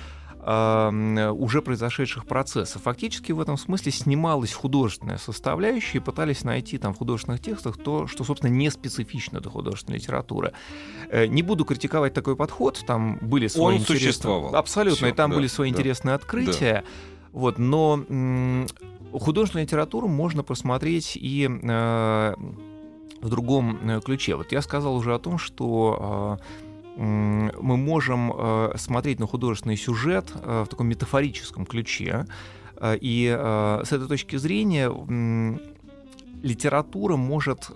уже 0.49 1.62
произошедших 1.62 2.25
процессов. 2.26 2.83
Фактически 2.83 3.33
в 3.33 3.40
этом 3.40 3.59
смысле 3.59 3.93
снималась 3.93 4.52
художественная 4.52 5.19
составляющая 5.19 5.99
и 5.99 6.00
пытались 6.00 6.43
найти 6.45 6.78
там 6.78 6.95
в 6.95 6.99
художественных 6.99 7.40
текстах 7.40 7.76
то, 7.76 8.07
что, 8.07 8.25
собственно, 8.25 8.50
не 8.50 8.71
специфично 8.71 9.40
для 9.40 9.50
художественной 9.50 9.99
литературы. 9.99 10.52
Э, 11.11 11.26
не 11.26 11.43
буду 11.43 11.64
критиковать 11.64 12.14
такой 12.14 12.37
подход, 12.37 12.83
там 12.87 13.19
были 13.21 13.47
свои 13.49 13.64
Он 13.64 13.73
интересные... 13.75 14.12
существовал. 14.12 14.57
Абсолютно, 14.57 14.97
Всё, 14.97 15.07
и 15.09 15.12
там 15.12 15.31
да, 15.31 15.37
были 15.37 15.47
свои 15.49 15.71
да, 15.71 15.76
интересные 15.76 16.14
открытия. 16.14 16.83
Да. 16.83 16.85
Вот, 17.33 17.59
но 17.59 18.02
художественную 19.12 19.67
литературу 19.67 20.09
можно 20.09 20.43
посмотреть 20.43 21.17
и 21.17 21.49
э, 21.49 22.35
в 23.21 23.28
другом 23.28 23.78
э, 23.83 24.00
ключе. 24.00 24.37
Вот 24.37 24.52
я 24.52 24.62
сказал 24.62 24.97
уже 24.97 25.14
о 25.14 25.19
том, 25.19 25.38
что 25.38 26.38
э, 26.40 26.68
мы 26.99 27.76
можем 27.76 28.33
э, 28.35 28.73
смотреть 28.76 29.21
на 29.21 29.26
художественный 29.26 29.76
сюжет 29.76 30.33
э, 30.35 30.64
в 30.67 30.69
таком 30.69 30.88
метафорическом 30.88 31.64
ключе. 31.64 32.26
Э, 32.76 32.97
и 33.00 33.26
с 33.28 33.93
этой 33.93 34.09
точки 34.09 34.37
зрения 34.37 34.90
литература 36.43 37.17
может 37.17 37.71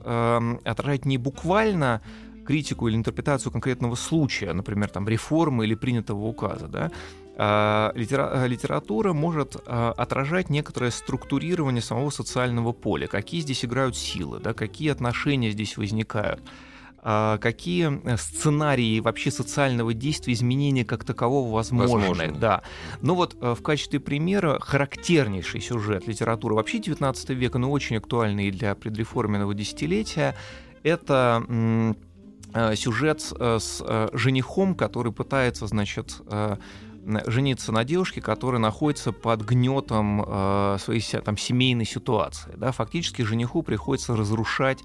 отражать 0.64 1.04
не 1.04 1.18
буквально 1.18 2.00
критику 2.46 2.88
или 2.88 2.96
интерпретацию 2.96 3.52
конкретного 3.52 3.94
случая, 3.94 4.52
например, 4.52 4.88
там, 4.88 5.08
реформы 5.08 5.64
или 5.64 5.74
принятого 5.74 6.26
указа, 6.26 6.68
да, 6.68 7.92
литература 7.94 9.12
может 9.12 9.56
отражать 9.66 10.50
некоторое 10.50 10.90
структурирование 10.90 11.82
самого 11.82 12.10
социального 12.10 12.72
поля, 12.72 13.06
какие 13.08 13.40
здесь 13.40 13.64
играют 13.64 13.96
силы, 13.96 14.38
да, 14.38 14.52
какие 14.54 14.90
отношения 14.90 15.50
здесь 15.50 15.76
возникают. 15.76 16.42
А 17.04 17.38
какие 17.38 18.00
э, 18.04 18.16
сценарии 18.16 19.00
вообще 19.00 19.32
социального 19.32 19.92
действия, 19.92 20.34
изменения 20.34 20.84
как 20.84 21.02
такового 21.02 21.52
возможны. 21.52 21.96
Возможно. 21.96 22.32
Да. 22.32 22.62
Ну 23.00 23.16
вот 23.16 23.36
э, 23.40 23.56
в 23.58 23.62
качестве 23.62 23.98
примера 23.98 24.60
характернейший 24.60 25.60
сюжет 25.60 26.06
литературы 26.06 26.54
вообще 26.54 26.78
19 26.78 27.30
века, 27.30 27.58
но 27.58 27.72
очень 27.72 27.96
актуальный 27.96 28.52
для 28.52 28.76
предреформенного 28.76 29.52
десятилетия, 29.52 30.36
это 30.84 31.44
э, 32.54 32.76
сюжет 32.76 33.20
с 33.20 34.10
женихом, 34.12 34.76
который 34.76 35.10
пытается, 35.10 35.66
значит, 35.66 36.20
жениться 37.26 37.72
на 37.72 37.84
девушке, 37.84 38.20
которая 38.20 38.60
находится 38.60 39.12
под 39.12 39.42
гнетом 39.42 40.78
своей 40.78 41.02
там, 41.24 41.36
семейной 41.36 41.84
ситуации. 41.84 42.52
Да? 42.56 42.72
Фактически 42.72 43.22
жениху 43.22 43.62
приходится 43.62 44.16
разрушать 44.16 44.78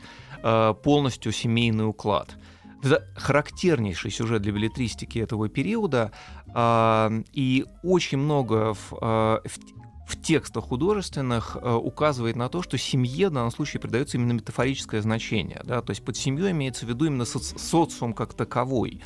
Э, 0.43 0.73
полностью 0.83 1.31
семейный 1.31 1.87
уклад. 1.87 2.37
Это 2.83 3.03
характернейший 3.15 4.11
сюжет 4.11 4.43
для 4.43 4.51
билетристики 4.51 5.17
этого 5.19 5.49
периода, 5.49 6.11
а, 6.53 7.11
и 7.33 7.65
очень 7.81 8.19
много 8.19 8.75
в, 8.75 8.93
э, 9.01 9.39
в, 9.45 10.11
в 10.11 10.21
текстах 10.21 10.65
художественных 10.65 11.57
э, 11.59 11.73
указывает 11.73 12.35
на 12.35 12.49
то, 12.49 12.61
что 12.61 12.77
семье 12.77 13.29
в 13.29 13.33
данном 13.33 13.51
случае 13.51 13.81
придается 13.81 14.17
именно 14.17 14.33
метафорическое 14.33 15.01
значение. 15.01 15.61
Да? 15.63 15.81
То 15.81 15.89
есть 15.89 16.05
под 16.05 16.15
семьей 16.17 16.51
имеется 16.51 16.85
в 16.85 16.89
виду 16.89 17.05
именно 17.05 17.25
соци 17.25 17.57
социум 17.57 18.13
как 18.13 18.35
таковой. 18.35 19.01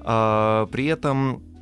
А, 0.00 0.66
при 0.66 0.86
этом 0.86 1.53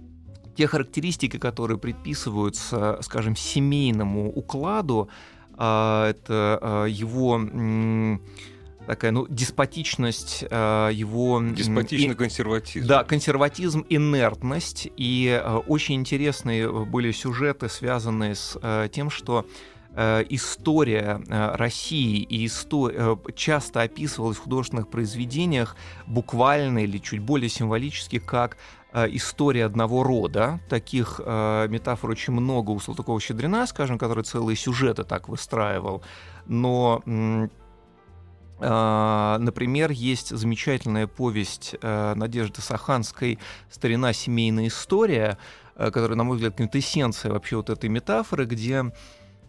те 0.57 0.67
характеристики, 0.67 1.39
которые 1.39 1.79
предписываются, 1.79 2.99
скажем, 3.03 3.37
семейному 3.37 4.31
укладу, 4.31 5.09
а, 5.55 6.11
это 6.11 6.87
его 6.89 7.39
такая, 8.87 9.13
ну, 9.13 9.27
деспотичность 9.29 10.45
э, 10.49 10.91
его... 10.93 11.43
Деспотичный 11.43 12.15
и, 12.15 12.17
консерватизм. 12.17 12.87
Да, 12.87 13.05
консерватизм, 13.05 13.85
инертность. 13.89 14.89
И 14.97 15.41
э, 15.43 15.57
очень 15.67 15.97
интересные 15.97 16.71
были 16.85 17.13
сюжеты, 17.13 17.69
связанные 17.69 18.35
с 18.35 18.59
э, 18.61 18.89
тем, 18.93 19.11
что 19.11 19.47
э, 19.95 20.25
история 20.31 21.23
э, 21.29 21.55
России 21.57 22.23
и 22.23 22.47
истор... 22.47 23.21
часто 23.35 23.83
описывалась 23.83 24.39
в 24.39 24.43
художественных 24.43 24.89
произведениях 24.89 25.77
буквально 26.07 26.81
или 26.81 26.99
чуть 26.99 27.21
более 27.21 27.49
символически 27.49 28.19
как 28.19 28.57
история 28.95 29.65
одного 29.65 30.03
рода. 30.03 30.61
Таких 30.69 31.21
э, 31.25 31.67
метафор 31.69 32.11
очень 32.11 32.33
много 32.33 32.71
у 32.71 32.79
Салтыкова-Щедрина, 32.79 33.67
скажем, 33.67 33.99
который 33.99 34.25
целые 34.25 34.57
сюжеты 34.57 35.05
так 35.05 35.29
выстраивал. 35.29 36.03
Но 36.47 37.03
а, 38.65 39.39
например, 39.39 39.91
есть 39.91 40.37
замечательная 40.37 41.09
повесть 41.09 41.75
э, 41.83 42.15
Надежды 42.15 42.61
Саханской 42.61 43.41
«Старина. 43.69 44.13
Семейная 44.13 44.69
история», 44.69 45.37
э, 45.75 45.91
которая, 45.91 46.17
на 46.17 46.25
мой 46.25 46.37
взгляд, 46.37 46.55
квинтэссенция 46.55 47.33
вообще 47.33 47.57
вот 47.57 47.71
этой 47.71 47.91
метафоры, 47.91 48.45
где 48.45 48.85
Э, 48.85 48.91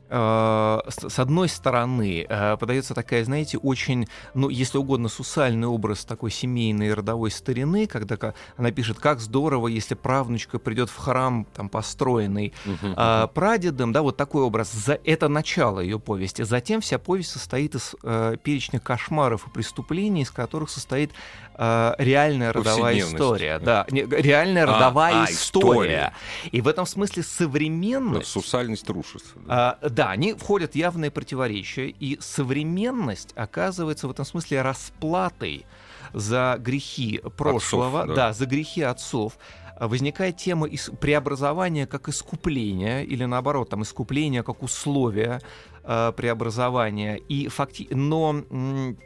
с 0.09 1.19
одной 1.19 1.49
стороны, 1.49 2.25
э, 2.27 2.57
подается 2.57 2.93
такая, 2.93 3.23
знаете, 3.23 3.57
очень, 3.57 4.07
ну, 4.33 4.49
если 4.49 4.77
угодно, 4.77 5.09
сусальный 5.09 5.67
образ 5.67 6.05
такой 6.05 6.29
семейной 6.29 6.93
родовой 6.93 7.31
старины, 7.31 7.87
когда 7.87 8.33
она 8.57 8.71
пишет, 8.71 8.99
как 8.99 9.19
здорово, 9.19 9.67
если 9.67 9.95
правнучка 9.95 10.59
придет 10.59 10.89
в 10.89 10.97
храм, 10.97 11.47
там, 11.53 11.69
построенный 11.69 12.53
uh 12.65 13.29
прадедом, 13.33 13.91
да, 13.91 14.01
вот 14.01 14.17
такой 14.17 14.43
образ. 14.43 14.71
За 14.71 14.99
это 15.03 15.27
начало 15.27 15.79
ее 15.79 15.99
повести. 15.99 16.43
Затем 16.43 16.81
вся 16.81 16.99
повесть 16.99 17.31
состоит 17.31 17.75
из 17.75 17.95
э, 18.03 18.35
перечня 18.43 18.79
кошмаров 18.79 19.47
и 19.47 19.49
преступлений, 19.49 20.21
из 20.21 20.31
которых 20.31 20.69
состоит 20.69 21.11
э, 21.55 21.93
реальная 21.97 22.53
родовая 22.53 22.99
история. 22.99 23.59
Да, 23.59 23.85
не, 23.89 24.01
реальная 24.03 24.63
а, 24.63 24.73
родовая 24.73 25.23
а, 25.23 25.25
история. 25.25 25.33
история. 25.33 26.13
И 26.51 26.61
в 26.61 26.67
этом 26.67 26.85
смысле 26.85 27.23
современность... 27.23 28.27
Сусальность 28.27 28.89
рушится. 28.89 29.31
Да. 29.45 29.77
Э, 29.81 29.89
да, 29.89 30.09
они 30.11 30.33
входят 30.33 30.73
в 30.73 30.75
явные 30.75 31.11
противоречия, 31.11 31.87
и 31.87 32.17
современность 32.19 33.33
оказывается 33.35 34.07
в 34.07 34.11
этом 34.11 34.25
смысле 34.25 34.61
расплатой 34.61 35.65
за 36.13 36.57
грехи 36.59 37.21
прошлого, 37.37 38.01
Отцов, 38.01 38.15
да. 38.15 38.27
да. 38.27 38.33
за 38.33 38.45
грехи 38.45 38.81
отцов. 38.81 39.37
Возникает 39.79 40.37
тема 40.37 40.69
преобразования 40.99 41.87
как 41.87 42.07
искупления, 42.07 43.01
или 43.01 43.25
наоборот, 43.25 43.69
там, 43.69 43.81
искупления 43.81 44.43
как 44.43 44.61
условия 44.61 45.41
э, 45.83 46.13
преобразования. 46.15 47.15
И 47.15 47.47
факти... 47.47 47.87
Но 47.89 48.43
м, 48.49 48.97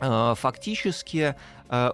фактически 0.00 1.34
э, 1.68 1.92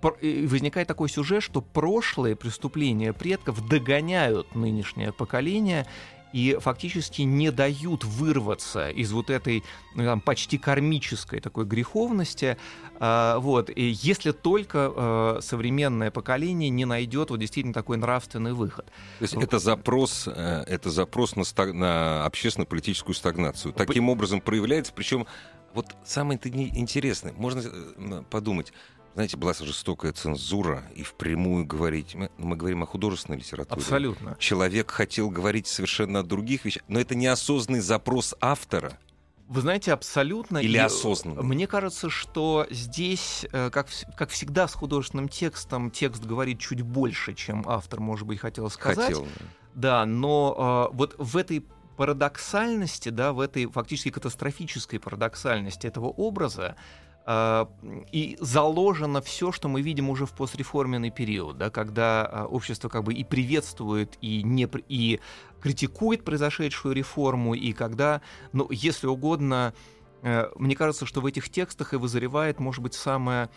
пр- 0.00 0.18
и 0.20 0.46
возникает 0.46 0.88
такой 0.88 1.08
сюжет, 1.08 1.42
что 1.42 1.60
прошлые 1.60 2.36
преступления 2.36 3.12
предков 3.12 3.66
догоняют 3.68 4.54
нынешнее 4.54 5.12
поколение 5.12 5.86
и 6.32 6.56
фактически 6.58 7.22
не 7.22 7.50
дают 7.50 8.04
вырваться 8.04 8.88
из 8.88 9.12
вот 9.12 9.28
этой 9.28 9.62
ну, 9.94 10.04
там, 10.04 10.20
почти 10.22 10.56
кармической 10.56 11.40
такой 11.40 11.66
греховности, 11.66 12.56
А, 13.04 13.40
вот, 13.40 13.68
и 13.68 13.96
если 14.00 14.30
только 14.30 14.92
э, 14.94 15.40
современное 15.42 16.12
поколение 16.12 16.70
не 16.70 16.84
найдет 16.84 17.30
вот 17.30 17.40
действительно 17.40 17.74
такой 17.74 17.96
нравственный 17.96 18.52
выход. 18.52 18.86
То 19.18 19.22
есть 19.22 19.34
это 19.34 19.58
запрос, 19.58 20.28
э, 20.28 20.64
это 20.68 20.88
запрос 20.88 21.34
на, 21.34 21.40
стаг- 21.40 21.72
на 21.72 22.24
общественно-политическую 22.24 23.16
стагнацию. 23.16 23.72
Таким 23.72 24.08
образом 24.08 24.40
проявляется, 24.40 24.92
причем 24.94 25.26
вот 25.74 25.94
самое 26.04 26.38
интересное, 26.42 27.32
можно 27.32 27.62
э, 27.64 28.22
подумать, 28.30 28.72
знаете, 29.14 29.36
была 29.36 29.52
жестокая 29.52 30.12
цензура, 30.12 30.84
и 30.94 31.02
впрямую 31.02 31.66
говорить, 31.66 32.14
мы, 32.14 32.30
мы 32.38 32.56
говорим 32.56 32.82
о 32.82 32.86
художественной 32.86 33.38
литературе. 33.38 33.80
Абсолютно. 33.80 34.36
Человек 34.38 34.90
хотел 34.90 35.30
говорить 35.30 35.66
совершенно 35.66 36.20
о 36.20 36.22
других 36.22 36.64
вещах, 36.64 36.82
но 36.88 36.98
это 37.00 37.14
неосознанный 37.14 37.80
запрос 37.80 38.34
автора. 38.40 38.98
Вы 39.48 39.60
знаете, 39.60 39.92
абсолютно. 39.92 40.58
Или 40.58 40.78
осознанно? 40.78 41.42
Мне 41.42 41.66
кажется, 41.66 42.08
что 42.08 42.66
здесь, 42.70 43.44
э, 43.52 43.68
как, 43.70 43.88
как 44.16 44.30
всегда 44.30 44.66
с 44.66 44.72
художественным 44.72 45.28
текстом, 45.28 45.90
текст 45.90 46.24
говорит 46.24 46.58
чуть 46.58 46.80
больше, 46.80 47.34
чем 47.34 47.64
автор, 47.68 48.00
может 48.00 48.26
быть, 48.26 48.40
хотел 48.40 48.70
сказать. 48.70 49.08
Хотел. 49.08 49.26
Да, 49.74 50.06
но 50.06 50.88
э, 50.90 50.96
вот 50.96 51.16
в 51.18 51.36
этой 51.36 51.66
парадоксальности, 52.02 53.10
да, 53.10 53.32
в 53.32 53.38
этой 53.38 53.66
фактически 53.66 54.10
катастрофической 54.10 54.98
парадоксальности 54.98 55.86
этого 55.86 56.06
образа 56.06 56.74
э, 57.24 57.66
и 58.10 58.36
заложено 58.40 59.22
все, 59.22 59.52
что 59.52 59.68
мы 59.68 59.82
видим 59.82 60.10
уже 60.10 60.26
в 60.26 60.32
постреформенный 60.32 61.12
период, 61.12 61.58
да, 61.58 61.70
когда 61.70 62.28
э, 62.28 62.42
общество 62.46 62.88
как 62.88 63.04
бы 63.04 63.14
и 63.14 63.22
приветствует, 63.22 64.18
и, 64.20 64.42
не, 64.42 64.68
и 64.88 65.20
критикует 65.60 66.24
произошедшую 66.24 66.92
реформу, 66.92 67.54
и 67.54 67.72
когда, 67.72 68.20
ну, 68.52 68.66
если 68.72 69.06
угодно, 69.06 69.72
э, 70.22 70.50
мне 70.56 70.74
кажется, 70.74 71.06
что 71.06 71.20
в 71.20 71.26
этих 71.26 71.50
текстах 71.50 71.94
и 71.94 71.98
вызревает, 71.98 72.58
может 72.58 72.82
быть, 72.82 72.94
самое 72.94 73.48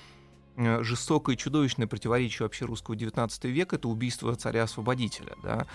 э, 0.55 0.83
жестокое 0.83 1.35
и 1.35 1.39
чудовищное 1.39 1.87
противоречие 1.87 2.45
вообще 2.45 2.65
русского 2.65 2.93
XIX 2.93 3.27
века— 3.49 3.75
это 3.77 3.87
убийство 3.87 4.35
царя-освободителя, 4.35 5.33
да, 5.41 5.65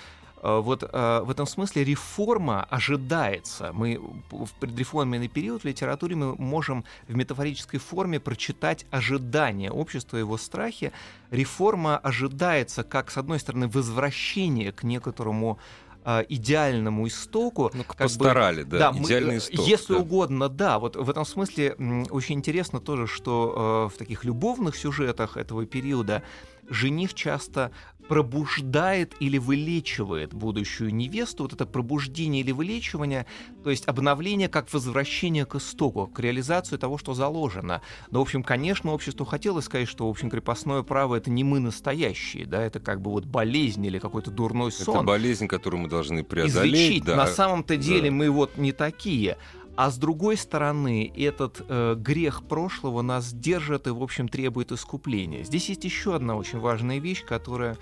вот 0.42 0.82
э, 0.82 1.20
в 1.23 1.30
этом 1.30 1.47
смысле 1.47 1.85
реформа 1.85 2.64
ожидается. 2.64 3.73
Мы 3.73 4.00
в 4.30 4.52
предреформенный 4.59 5.28
период 5.28 5.62
в 5.62 5.64
литературе 5.66 6.16
мы 6.16 6.35
можем 6.37 6.85
в 7.09 7.14
метафорической 7.14 7.78
форме 7.78 8.20
прочитать 8.20 8.87
ожидания 8.90 9.70
общества, 9.70 10.16
его 10.16 10.38
страхи. 10.38 10.92
Реформа 11.30 11.99
ожидается 11.99 12.85
как, 12.85 13.11
с 13.11 13.18
одной 13.18 13.38
стороны, 13.38 13.68
возвращение 13.68 14.73
к 14.73 14.82
некоторому 14.82 15.59
э, 16.04 16.25
идеальному 16.28 17.06
истоку. 17.06 17.70
Ну, 17.75 17.85
как 17.85 17.97
бы- 17.97 18.02
постарали, 18.04 18.62
да, 18.62 18.92
мы, 18.92 19.04
идеальный 19.04 19.35
э, 19.35 19.38
исток. 19.38 19.66
Если 19.66 19.92
да. 19.92 20.00
угодно, 20.00 20.49
да. 20.49 20.78
Вот 20.78 20.97
в 20.97 21.11
этом 21.11 21.26
смысле 21.26 21.76
очень 22.11 22.37
интересно 22.37 22.80
тоже, 22.80 23.06
что 23.06 23.88
э, 23.90 23.94
в 23.94 23.99
таких 23.99 24.25
любовных 24.25 24.76
сюжетах 24.76 25.37
этого 25.37 25.66
периода 25.66 26.23
жених 26.71 27.15
часто 27.15 27.73
пробуждает 28.11 29.15
или 29.21 29.39
вылечивает 29.39 30.35
будущую 30.35 30.93
невесту. 30.93 31.45
Вот 31.45 31.52
это 31.52 31.65
пробуждение 31.65 32.43
или 32.43 32.50
вылечивание, 32.50 33.25
то 33.63 33.71
есть 33.71 33.87
обновление 33.87 34.49
как 34.49 34.73
возвращение 34.73 35.47
к 35.47 35.54
истоку, 35.54 36.09
к 36.09 36.19
реализации 36.19 36.76
того, 36.76 36.99
что 36.99 37.15
заложено. 37.15 37.83
Но, 38.11 38.19
в 38.19 38.23
общем, 38.23 38.43
конечно, 38.43 38.91
обществу 38.91 39.25
хотелось 39.25 39.67
сказать, 39.67 39.89
что, 39.89 40.09
в 40.09 40.11
общем, 40.11 40.28
крепостное 40.28 40.83
право— 40.83 41.15
это 41.17 41.30
не 41.30 41.45
мы 41.45 41.61
настоящие, 41.61 42.47
да, 42.47 42.61
это 42.61 42.80
как 42.80 43.00
бы 43.00 43.13
вот 43.13 43.26
болезнь 43.26 43.87
или 43.87 44.00
какой-то 44.00 44.33
дурной 44.33 44.73
сон 44.73 44.97
Это 44.97 45.04
болезнь, 45.04 45.47
которую 45.47 45.83
мы 45.83 45.89
должны 45.89 46.25
преодолеть. 46.25 46.75
излечить. 46.75 47.04
да. 47.04 47.15
На 47.15 47.28
самом-то 47.28 47.76
деле 47.76 48.11
да. 48.11 48.17
мы 48.17 48.30
вот 48.30 48.59
не 48.59 48.73
такие. 48.73 49.39
А 49.76 49.91
с 49.91 49.97
другой 49.97 50.37
стороны, 50.37 51.11
этот 51.17 51.65
э, 51.69 51.95
грех 51.97 52.43
прошлого 52.45 53.02
нас 53.02 53.33
держит 53.33 53.87
и, 53.87 53.91
в 53.91 54.02
общем, 54.02 54.28
требует 54.28 54.73
искупления. 54.73 55.45
Здесь 55.45 55.69
есть 55.69 55.85
еще 55.85 56.15
одна 56.15 56.37
очень 56.37 56.59
важная 56.59 56.99
вещь, 56.99 57.25
которая 57.25 57.78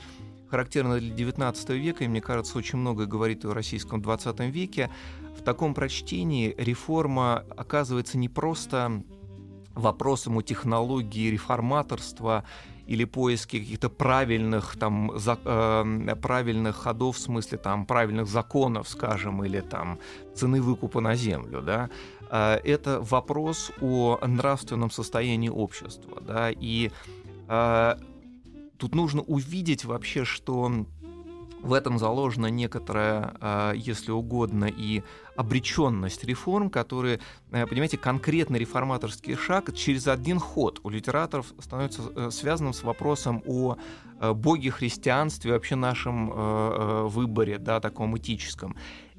характерна 0.49 0.99
для 0.99 1.15
XIX 1.15 1.77
века, 1.77 2.05
и, 2.05 2.09
мне 2.09 2.21
кажется, 2.21 2.59
очень 2.59 2.79
многое 2.79 3.07
говорит 3.07 3.45
о 3.45 3.55
российском 3.55 4.01
XX 4.01 4.51
веке. 4.51 4.91
В 5.39 5.43
таком 5.43 5.75
прочтении 5.75 6.55
реформа 6.59 7.45
оказывается 7.57 8.19
не 8.19 8.29
просто 8.29 9.03
вопросом 9.75 10.39
о 10.39 10.43
технологии 10.43 11.31
реформаторства 11.31 12.45
или 12.89 13.05
поиске 13.05 13.61
каких-то 13.61 13.91
правильных 13.91 14.77
там 14.79 15.13
за- 15.19 15.39
э, 15.45 16.17
правильных 16.23 16.77
ходов 16.77 17.17
в 17.17 17.21
смысле 17.21 17.59
там 17.59 17.87
правильных 17.87 18.27
законов, 18.27 18.89
скажем, 18.89 19.45
или 19.45 19.61
там 19.61 19.99
цены 20.35 20.61
выкупа 20.63 21.01
на 21.01 21.15
землю, 21.15 21.63
да, 21.63 21.89
Э, 22.31 22.59
это 22.65 23.01
вопрос 23.01 23.73
о 23.81 24.19
нравственном 24.27 24.91
состоянии 24.91 25.49
общества, 25.49 26.21
да, 26.21 26.51
и 26.51 26.91
э, 27.49 27.95
тут 28.77 28.95
нужно 28.95 29.23
увидеть 29.23 29.85
вообще, 29.85 30.25
что 30.25 30.87
в 31.69 31.73
этом 31.73 31.99
заложена 31.99 32.47
некоторая, 32.47 33.35
э, 33.41 33.73
если 33.77 34.11
угодно, 34.11 34.65
и 34.65 35.03
обреченность 35.37 36.25
реформ, 36.25 36.71
которые, 36.71 37.21
э, 37.53 37.67
понимаете, 37.67 37.97
конкретный 37.97 38.59
реформаторский 38.59 39.37
шаг 39.37 39.73
через 39.75 40.09
один 40.09 40.41
ход 40.41 40.81
у 40.83 40.91
литераторов 40.91 41.47
становится 41.61 42.03
э, 42.17 42.31
связанным 42.31 42.73
с 42.73 42.83
вопросом 42.83 43.43
о 43.47 43.77
э, 44.21 44.33
боге 44.33 44.71
христианстве, 44.71 45.53
вообще 45.53 45.77
нашем 45.77 47.09
выборе, 47.09 47.59
да, 47.59 47.81
таком 47.81 48.17
этическом. 48.17 48.75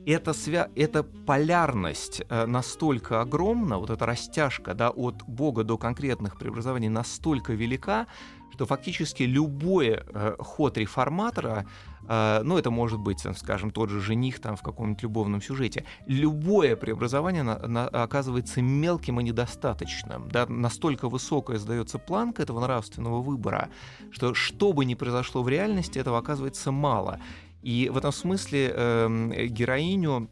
Эта, 0.06 0.34
свя... 0.34 0.70
эта 0.76 1.04
полярность 1.04 2.22
э, 2.30 2.46
настолько 2.46 3.22
огромна, 3.22 3.78
вот 3.78 3.90
эта 3.90 4.06
растяжка 4.06 4.74
да, 4.74 4.90
от 4.90 5.24
Бога 5.28 5.64
до 5.64 5.78
конкретных 5.78 6.38
преобразований 6.38 6.90
настолько 6.90 7.54
велика, 7.54 8.08
что 8.54 8.66
фактически 8.66 9.24
любой 9.24 10.00
э, 10.02 10.36
ход 10.40 10.78
реформатора, 10.78 11.66
э, 12.08 12.42
ну 12.44 12.58
это 12.58 12.72
может 12.72 13.00
быть, 13.00 13.24
там, 13.24 13.36
скажем, 13.36 13.72
тот 13.72 13.90
же 13.90 14.02
жених 14.02 14.40
там 14.40 14.56
в 14.56 14.62
каком-нибудь 14.62 15.04
любовном 15.04 15.42
сюжете, 15.42 15.86
любое 16.08 16.76
преобразование 16.76 17.44
на- 17.44 17.60
на- 17.68 17.88
оказывается 17.88 18.62
мелким 18.62 19.20
и 19.20 19.24
недостаточным. 19.24 20.30
Да, 20.30 20.46
настолько 20.48 21.08
высокая 21.08 21.58
сдается 21.60 22.00
планка 22.00 22.42
этого 22.42 22.62
нравственного 22.62 23.22
выбора, 23.22 23.70
что 24.12 24.34
что 24.34 24.74
бы 24.74 24.86
ни 24.86 24.96
произошло 24.96 25.44
в 25.44 25.50
реальности, 25.50 26.00
этого 26.00 26.18
оказывается 26.18 26.72
мало. 26.72 27.20
И 27.62 27.90
в 27.90 27.98
этом 27.98 28.12
смысле 28.12 28.72
эм, 28.76 29.32
героиню 29.48 30.30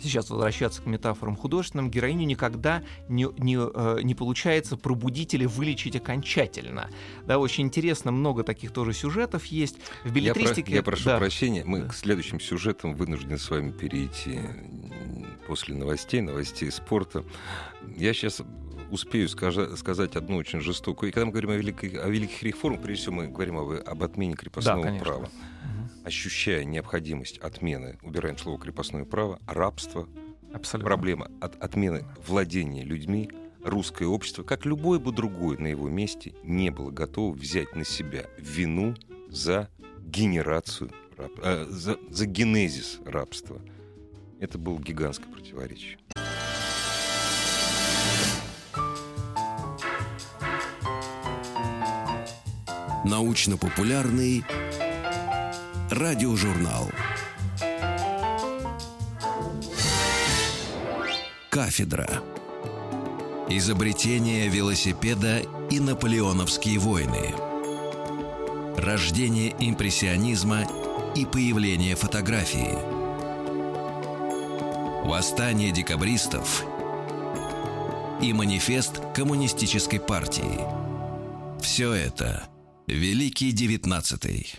сейчас 0.00 0.30
возвращаться 0.30 0.80
к 0.82 0.86
метафорам 0.86 1.36
художественным, 1.36 1.90
героиню 1.90 2.24
никогда 2.26 2.82
не, 3.08 3.26
не, 3.38 3.56
э, 3.58 4.00
не 4.02 4.14
получается 4.14 4.76
пробудить 4.76 5.34
или 5.34 5.44
вылечить 5.44 5.94
окончательно. 5.96 6.88
Да, 7.26 7.38
очень 7.38 7.64
интересно, 7.64 8.10
много 8.10 8.42
таких 8.42 8.72
тоже 8.72 8.94
сюжетов 8.94 9.44
есть. 9.46 9.76
В 10.02 10.06
Я, 10.06 10.10
про- 10.10 10.12
билетристике... 10.12 10.72
я 10.74 10.82
прошу 10.82 11.04
да. 11.04 11.18
прощения, 11.18 11.62
мы 11.64 11.80
Да. 11.82 11.88
к 11.88 11.94
следующим 11.94 12.40
сюжетам 12.40 12.94
вынуждены 12.94 13.38
с 13.38 13.48
вами 13.50 13.70
перейти 13.70 14.40
после 15.46 15.74
новостей, 15.74 16.20
новостей 16.20 16.70
спорта. 16.70 17.24
Я 17.96 18.14
сейчас 18.14 18.40
успею 18.90 19.28
скажа- 19.28 19.76
сказать 19.76 20.16
одну 20.16 20.36
очень 20.36 20.60
жестокую. 20.60 21.10
И 21.10 21.12
когда 21.12 21.26
мы 21.26 21.32
говорим 21.32 21.50
о, 21.50 21.56
великой- 21.56 21.98
о 22.02 22.08
великих 22.08 22.42
реформах, 22.42 22.82
прежде 22.82 23.02
всего 23.02 23.16
мы 23.16 23.28
говорим 23.28 23.56
об, 23.58 23.70
об 23.86 24.02
отмене 24.02 24.34
крепостного 24.34 24.82
конечно. 24.82 25.04
права. 25.04 25.28
Ощущая 26.04 26.64
необходимость 26.64 27.38
отмены, 27.38 27.98
убираем 28.02 28.36
слово 28.36 28.58
крепостное 28.58 29.04
право, 29.04 29.38
рабство, 29.46 30.08
Абсолютно. 30.52 30.88
проблема 30.88 31.30
от, 31.40 31.62
отмены 31.62 32.04
владения 32.26 32.82
людьми, 32.82 33.30
русское 33.64 34.06
общество, 34.06 34.42
как 34.42 34.64
любое 34.66 34.98
бы 34.98 35.12
другое 35.12 35.58
на 35.58 35.68
его 35.68 35.88
месте, 35.88 36.34
не 36.42 36.70
было 36.70 36.90
готово 36.90 37.32
взять 37.32 37.74
на 37.76 37.84
себя 37.84 38.26
вину 38.36 38.94
за 39.28 39.70
генерацию, 40.00 40.90
раб- 41.16 41.40
э, 41.42 41.66
за, 41.68 41.96
за 42.10 42.26
генезис 42.26 42.98
рабства. 43.04 43.60
Это 44.40 44.58
было 44.58 44.80
гигантское 44.80 45.32
противоречие. 45.32 45.98
Научно-популярный 53.04 54.44
радиожурнал. 55.92 56.90
Кафедра. 61.50 62.08
Изобретение 63.50 64.48
велосипеда 64.48 65.42
и 65.70 65.80
наполеоновские 65.80 66.78
войны. 66.78 67.34
Рождение 68.78 69.54
импрессионизма 69.58 70.62
и 71.14 71.26
появление 71.26 71.94
фотографии. 71.94 72.72
Восстание 75.06 75.72
декабристов 75.72 76.64
и 78.22 78.32
манифест 78.32 79.02
коммунистической 79.14 80.00
партии. 80.00 80.60
Все 81.60 81.92
это 81.92 82.44
Великий 82.86 83.52
Девятнадцатый. 83.52 84.54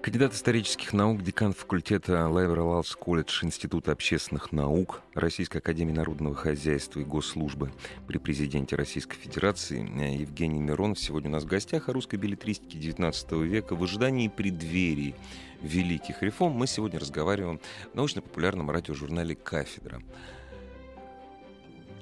Кандидат 0.00 0.32
исторических 0.32 0.92
наук, 0.92 1.22
декан 1.22 1.52
факультета 1.52 2.28
Лайвер 2.28 2.84
колледж 2.98 3.44
Института 3.44 3.92
общественных 3.92 4.52
наук 4.52 5.02
Российской 5.14 5.58
академии 5.58 5.92
народного 5.92 6.36
хозяйства 6.36 7.00
и 7.00 7.04
госслужбы 7.04 7.72
при 8.06 8.18
президенте 8.18 8.76
Российской 8.76 9.16
Федерации 9.16 9.80
Евгений 10.20 10.60
Миронов 10.60 11.00
сегодня 11.00 11.30
у 11.30 11.32
нас 11.32 11.42
в 11.42 11.48
гостях 11.48 11.88
о 11.88 11.92
русской 11.92 12.14
билетристике 12.14 12.78
XIX 12.78 13.44
века 13.44 13.74
в 13.74 13.82
ожидании 13.82 14.28
преддверий 14.28 15.16
великих 15.62 16.22
реформ. 16.22 16.52
Мы 16.52 16.68
сегодня 16.68 17.00
разговариваем 17.00 17.60
в 17.92 17.96
научно-популярном 17.96 18.70
радиожурнале 18.70 19.34
«Кафедра». 19.34 20.00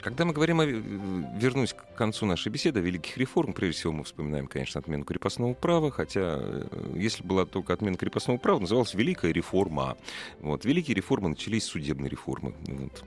Когда 0.07 0.25
мы 0.25 0.33
говорим 0.33 0.61
о... 0.61 0.65
Вернусь 0.65 1.73
к 1.73 1.97
концу 1.97 2.27
нашей 2.27 2.53
беседы 2.53 2.79
о 2.79 2.83
великих 2.85 3.17
реформах, 3.17 3.57
прежде 3.57 3.81
всего 3.81 3.93
мы 3.93 4.05
вспоминаем, 4.05 4.47
конечно, 4.47 4.79
отмену 4.79 5.05
крепостного 5.05 5.53
права, 5.53 5.91
хотя 5.91 6.37
э, 6.39 6.93
если 6.95 7.25
была 7.25 7.45
только 7.45 7.73
отмена 7.73 7.97
крепостного 7.97 8.39
права, 8.39 8.61
называлась 8.61 8.95
Великая 8.95 9.33
реформа. 9.33 9.97
Вот. 10.39 10.65
Великие 10.65 10.95
реформы 10.95 11.31
начались 11.31 11.65
с 11.65 11.71
судебной 11.71 12.09
реформы. 12.09 12.55
Вот. 12.69 13.05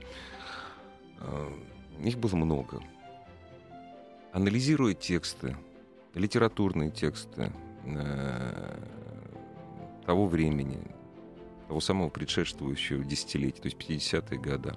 Э, 1.20 1.48
их 2.04 2.18
было 2.18 2.36
много. 2.36 2.82
Анализируя 4.32 4.92
тексты, 4.92 5.56
литературные 6.14 6.90
тексты 6.90 7.50
э, 7.86 8.78
того 10.04 10.26
времени, 10.26 10.82
того 11.66 11.80
самого 11.80 12.10
предшествующего 12.10 13.02
десятилетия, 13.02 13.62
то 13.62 13.68
есть 13.68 13.78
50-е 13.78 14.38
годы, 14.38 14.74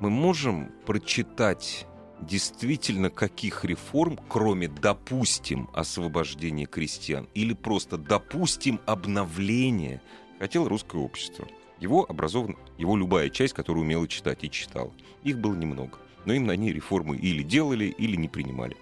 мы 0.00 0.10
можем 0.10 0.70
прочитать 0.86 1.86
действительно 2.20 3.10
каких 3.10 3.64
реформ, 3.64 4.18
кроме, 4.28 4.68
допустим, 4.68 5.68
освобождения 5.74 6.66
крестьян 6.66 7.28
или 7.34 7.54
просто, 7.54 7.98
допустим, 7.98 8.80
обновления, 8.86 10.00
хотело 10.38 10.68
русское 10.68 10.98
общество. 11.00 11.46
Его 11.80 12.06
образован, 12.08 12.56
его 12.78 12.96
любая 12.96 13.28
часть, 13.30 13.52
которая 13.52 13.82
умела 13.82 14.08
читать 14.08 14.44
и 14.44 14.50
читала. 14.50 14.92
Их 15.22 15.38
было 15.38 15.54
немного. 15.54 15.98
Но 16.24 16.32
им 16.32 16.46
на 16.46 16.56
ней 16.56 16.72
реформы 16.72 17.16
или 17.16 17.42
делали, 17.42 17.86
или 17.86 18.16
не 18.16 18.28
принимали. 18.28 18.76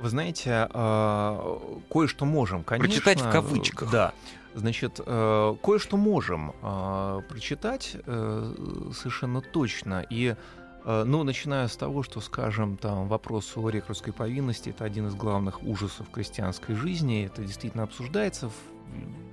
Вы 0.00 0.08
знаете, 0.08 0.68
э, 0.72 1.58
кое-что 1.90 2.24
можем, 2.24 2.62
конечно. 2.62 2.88
Прочитать 2.88 3.20
в 3.20 3.30
кавычках. 3.30 3.90
Да. 3.90 4.14
Значит, 4.54 5.00
э, 5.04 5.56
кое-что 5.62 5.96
можем 5.96 6.52
э, 6.62 7.20
прочитать 7.28 7.96
э, 8.06 8.54
совершенно 8.94 9.40
точно. 9.40 10.06
И, 10.08 10.36
ну, 10.84 11.24
начиная 11.24 11.66
с 11.66 11.76
того, 11.76 12.02
что, 12.02 12.20
скажем, 12.20 12.76
там 12.76 13.08
вопрос 13.08 13.56
о 13.56 13.70
рекрутской 13.70 14.12
повинности 14.12 14.68
это 14.68 14.84
один 14.84 15.08
из 15.08 15.14
главных 15.14 15.62
ужасов 15.62 16.10
крестьянской 16.10 16.74
жизни. 16.74 17.24
Это 17.24 17.42
действительно 17.42 17.84
обсуждается 17.84 18.50
в, 18.50 18.54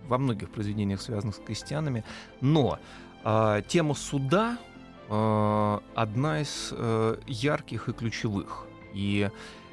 во 0.08 0.18
многих 0.18 0.50
произведениях, 0.50 1.02
связанных 1.02 1.36
с 1.36 1.40
крестьянами. 1.40 2.06
Но 2.40 2.80
тема 3.68 3.96
суда 3.96 4.58
одна 5.10 6.42
из 6.42 6.74
ярких 7.28 7.90
и 7.90 7.92
ключевых. 7.92 8.66
И 8.94 9.30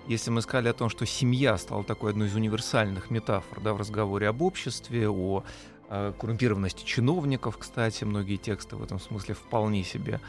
если 0.08 0.30
мы 0.30 0.40
сказали 0.42 0.68
о 0.68 0.72
том, 0.72 0.88
что 0.88 1.06
семья 1.06 1.56
стала 1.58 1.84
такой 1.84 2.10
одной 2.12 2.28
из 2.28 2.34
универсальных 2.34 3.10
метафор 3.10 3.60
да, 3.60 3.74
в 3.74 3.76
разговоре 3.76 4.28
об 4.28 4.42
обществе, 4.42 5.08
о 5.08 5.44
э, 5.90 6.12
коррумпированности 6.18 6.84
чиновников, 6.84 7.58
кстати, 7.58 8.04
многие 8.04 8.36
тексты 8.36 8.76
в 8.76 8.82
этом 8.82 8.98
смысле 8.98 9.34
вполне 9.34 9.84
себе 9.84 10.20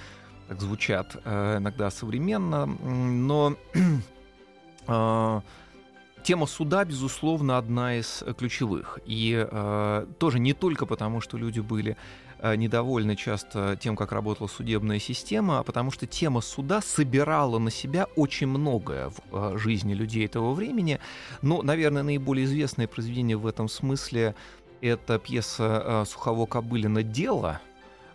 так 0.49 0.59
звучат 0.59 1.15
э, 1.23 1.57
иногда 1.59 1.89
современно, 1.91 2.65
но 2.65 3.55
э, 4.87 5.41
тема 6.23 6.45
суда, 6.45 6.83
безусловно, 6.83 7.57
одна 7.57 7.95
из 7.95 8.23
ключевых. 8.37 8.99
И 9.05 9.47
э, 9.49 10.05
тоже 10.19 10.39
не 10.39 10.53
только 10.53 10.85
потому, 10.85 11.21
что 11.21 11.37
люди 11.37 11.61
были 11.61 11.91
Э, 11.91 12.28
недовольны 12.41 13.15
часто 13.15 13.77
тем, 13.79 13.95
как 13.95 14.11
работала 14.11 14.47
судебная 14.47 14.99
система, 14.99 15.63
потому 15.63 15.91
что 15.91 16.07
тема 16.07 16.41
суда 16.41 16.81
собирала 16.81 17.59
на 17.59 17.71
себя 17.71 18.07
очень 18.15 18.47
многое 18.47 19.09
в 19.09 19.19
э, 19.31 19.57
жизни 19.57 19.93
людей 19.93 20.25
этого 20.25 20.53
времени. 20.53 20.99
Но, 21.41 21.61
наверное, 21.61 22.03
наиболее 22.03 22.45
известное 22.45 22.87
произведение 22.87 23.37
в 23.37 23.47
этом 23.47 23.67
смысле 23.67 24.35
это 24.81 25.19
пьеса 25.19 25.83
э, 25.85 26.05
Сухово-Кобылина 26.05 27.03
«Дело», 27.03 27.61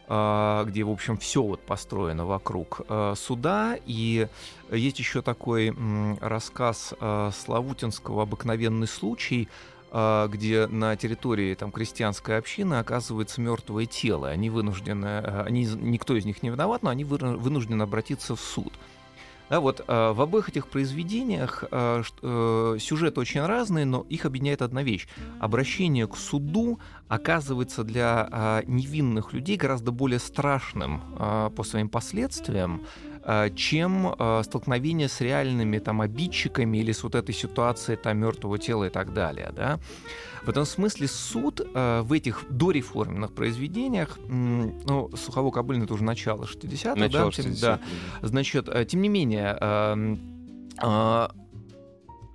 где, 0.07 0.85
в 0.85 0.91
общем, 0.91 1.17
все 1.17 1.43
вот 1.43 1.63
построено 1.63 2.27
вокруг 2.27 2.83
суда. 3.17 3.79
И 3.87 4.29
есть 4.71 4.99
еще 4.99 5.23
такой 5.23 5.75
рассказ 6.21 6.93
Славутинского 7.01 8.25
«Обыкновенный 8.25 8.87
случай», 8.87 9.49
а, 9.49 9.74
где 9.95 10.67
на 10.67 10.97
территории 10.97 11.55
там 11.55 11.71
крестьянской 11.71 12.37
общины 12.37 12.75
оказывается 12.75 13.41
мертвое 13.41 13.87
тело. 13.87 14.29
Они 14.29 14.51
вынуждены, 14.51 15.07
а, 15.07 15.45
они, 15.47 15.67
никто 15.67 16.17
из 16.17 16.25
них 16.25 16.43
не 16.43 16.51
виноват, 16.51 16.83
но 16.83 16.91
они 16.91 17.05
вынуждены 17.05 17.83
обратиться 17.83 18.35
в 18.35 18.41
суд. 18.41 18.73
Да, 19.51 19.61
вот 19.61 19.85
э, 19.87 20.13
в 20.13 20.21
обоих 20.21 20.49
этих 20.49 20.69
произведениях 20.69 21.65
э, 21.71 22.03
сюжет 22.81 23.19
очень 23.19 23.43
разный, 23.43 23.85
но 23.85 24.07
их 24.09 24.25
объединяет 24.25 24.63
одна 24.63 24.83
вещь. 24.83 25.07
Обращение 25.39 26.09
к 26.09 26.17
суду 26.17 26.81
оказывается 27.09 27.85
для 27.85 28.63
невинных 28.67 29.33
людей 29.33 29.57
гораздо 29.57 29.93
более 29.93 30.19
страшным 30.19 31.03
по 31.55 31.63
своим 31.63 31.89
последствиям, 31.91 32.87
чем 33.55 34.15
э, 34.19 34.43
столкновение 34.45 35.09
с 35.09 35.21
реальными 35.21 35.79
там 35.79 36.01
обидчиками 36.01 36.79
или 36.79 36.93
с 36.93 37.03
вот 37.03 37.15
этой 37.15 37.35
ситуацией 37.35 37.97
там 37.97 38.19
мертвого 38.19 38.59
тела 38.59 38.85
и 38.85 38.91
так 38.91 39.15
далее, 39.15 39.51
да. 39.55 39.79
В 40.43 40.51
этом 40.51 40.67
смысле 40.67 41.09
суд 41.09 41.61
э, 41.61 42.01
в 42.03 42.13
этих 42.13 42.45
дореформенных 42.51 43.35
произведениях, 43.35 44.19
ну, 44.29 45.09
Сухово-Кобыльный 45.13 45.85
это 45.85 45.95
уже 45.95 46.05
начало 46.05 46.45
60-х, 46.45 46.97
начало 46.97 47.31
да, 47.31 47.33
60 47.33 47.61
да, 47.61 47.81
значит, 48.21 48.89
тем 48.89 49.01
не 49.01 49.09
менее, 49.09 49.57
эм, 49.61 50.21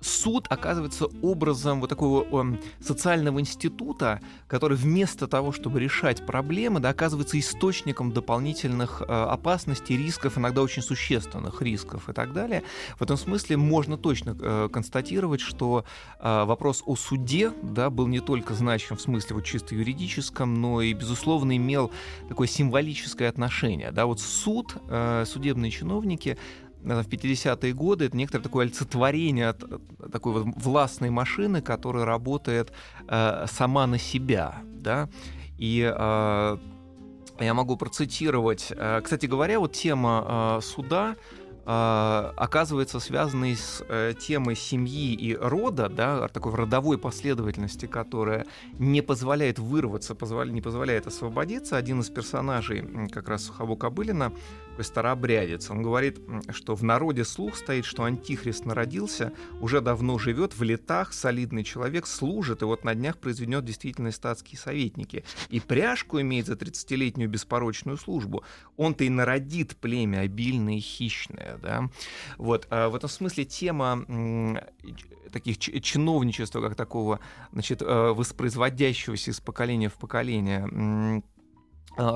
суд 0.00 0.46
оказывается 0.48 1.06
образом 1.22 1.80
вот 1.80 1.90
такого 1.90 2.44
э, 2.44 2.56
социального 2.80 3.40
института, 3.40 4.20
который 4.46 4.76
вместо 4.76 5.26
того, 5.26 5.52
чтобы 5.52 5.80
решать 5.80 6.24
проблемы, 6.26 6.80
да, 6.80 6.90
оказывается 6.90 7.38
источником 7.38 8.12
дополнительных 8.12 9.02
э, 9.02 9.04
опасностей, 9.04 9.96
рисков, 9.96 10.38
иногда 10.38 10.62
очень 10.62 10.82
существенных 10.82 11.62
рисков 11.62 12.08
и 12.08 12.12
так 12.12 12.32
далее. 12.32 12.62
В 12.98 13.02
этом 13.02 13.16
смысле 13.16 13.56
можно 13.56 13.96
точно 13.96 14.36
э, 14.40 14.68
констатировать, 14.72 15.40
что 15.40 15.84
э, 16.18 16.44
вопрос 16.44 16.82
о 16.86 16.96
суде 16.96 17.52
да, 17.62 17.90
был 17.90 18.06
не 18.06 18.20
только 18.20 18.54
значим 18.54 18.96
в 18.96 19.00
смысле 19.00 19.36
вот 19.36 19.44
чисто 19.44 19.74
юридическом, 19.74 20.54
но 20.54 20.80
и, 20.80 20.92
безусловно, 20.92 21.56
имел 21.56 21.90
такое 22.28 22.46
символическое 22.46 23.28
отношение. 23.28 23.92
Да, 23.92 24.06
вот 24.06 24.20
суд, 24.20 24.74
судебные 25.24 25.70
чиновники 25.70 26.38
в 26.82 27.08
50-е 27.08 27.72
годы 27.72 28.06
это 28.06 28.16
некоторое 28.16 28.42
такое 28.42 28.66
олицетворение 28.66 29.48
от 29.48 29.64
такой 30.12 30.32
вот 30.32 30.54
властной 30.56 31.10
машины, 31.10 31.62
которая 31.62 32.04
работает 32.04 32.72
э, 33.08 33.46
сама 33.50 33.86
на 33.86 33.98
себя, 33.98 34.56
да, 34.64 35.08
и 35.58 35.82
э, 35.82 36.56
я 37.40 37.54
могу 37.54 37.76
процитировать, 37.76 38.68
э, 38.70 39.00
кстати 39.02 39.26
говоря, 39.26 39.60
вот 39.60 39.72
тема 39.72 40.58
э, 40.58 40.60
суда, 40.62 41.16
а, 41.72 42.32
оказывается 42.36 42.98
связанный 43.00 43.54
с 43.54 43.84
э, 43.88 44.14
темой 44.18 44.56
семьи 44.56 45.14
и 45.14 45.36
рода, 45.36 45.88
да, 45.88 46.26
такой 46.28 46.54
родовой 46.54 46.98
последовательности, 46.98 47.86
которая 47.86 48.46
не 48.78 49.02
позволяет 49.02 49.58
вырваться, 49.58 50.14
позволя, 50.14 50.50
не 50.50 50.62
позволяет 50.62 51.06
освободиться. 51.06 51.76
Один 51.76 52.00
из 52.00 52.08
персонажей, 52.08 53.08
как 53.12 53.28
раз 53.28 53.44
Сухово 53.44 53.76
Кобылина, 53.76 54.32
такой 54.80 54.84
старообрядец, 54.84 55.70
он 55.70 55.82
говорит, 55.82 56.20
что 56.50 56.74
в 56.74 56.82
народе 56.82 57.24
слух 57.24 57.56
стоит, 57.56 57.84
что 57.84 58.04
антихрист 58.04 58.64
народился, 58.64 59.32
уже 59.60 59.80
давно 59.80 60.18
живет 60.18 60.54
в 60.56 60.62
летах, 60.62 61.12
солидный 61.12 61.64
человек, 61.64 62.06
служит, 62.06 62.62
и 62.62 62.64
вот 62.64 62.84
на 62.84 62.94
днях 62.94 63.18
произведет 63.18 63.64
действительно 63.64 64.10
статские 64.10 64.58
советники. 64.58 65.24
И 65.50 65.60
пряжку 65.60 66.20
имеет 66.20 66.46
за 66.46 66.54
30-летнюю 66.54 67.28
беспорочную 67.28 67.98
службу. 67.98 68.42
Он-то 68.76 69.04
и 69.04 69.10
народит 69.10 69.76
племя 69.76 70.20
обильное 70.20 70.76
и 70.76 70.80
хищное 70.80 71.58
да. 71.62 71.90
Вот, 72.38 72.66
а 72.70 72.88
в 72.88 72.94
этом 72.94 73.10
смысле 73.10 73.44
тема 73.44 74.04
таких 75.30 75.58
чиновничества, 75.58 76.60
как 76.60 76.74
такого, 76.74 77.20
значит, 77.52 77.82
э, 77.82 78.12
воспроизводящегося 78.12 79.30
из 79.30 79.40
поколения 79.40 79.88
в 79.88 79.94
поколение, 79.94 81.22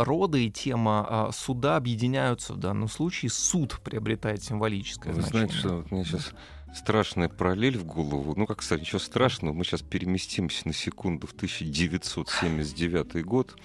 рода 0.04 0.38
и 0.38 0.50
тема 0.50 1.30
суда 1.32 1.76
объединяются 1.76 2.54
в 2.54 2.56
данном 2.56 2.88
случае. 2.88 3.30
Суд 3.30 3.80
приобретает 3.82 4.42
символическое 4.42 5.12
Вы 5.12 5.22
значение. 5.22 5.48
знаете, 5.48 5.58
что 5.58 5.76
вот 5.76 5.90
мне 5.90 6.04
сейчас 6.04 6.32
страшная 6.74 7.28
параллель 7.28 7.78
в 7.78 7.84
голову. 7.84 8.34
Ну, 8.36 8.46
как 8.46 8.62
сказать, 8.62 8.82
ничего 8.82 8.98
страшного. 8.98 9.52
Мы 9.52 9.64
сейчас 9.64 9.82
переместимся 9.82 10.66
на 10.66 10.74
секунду 10.74 11.26
в 11.26 11.32
1979 11.32 13.24
год. 13.24 13.56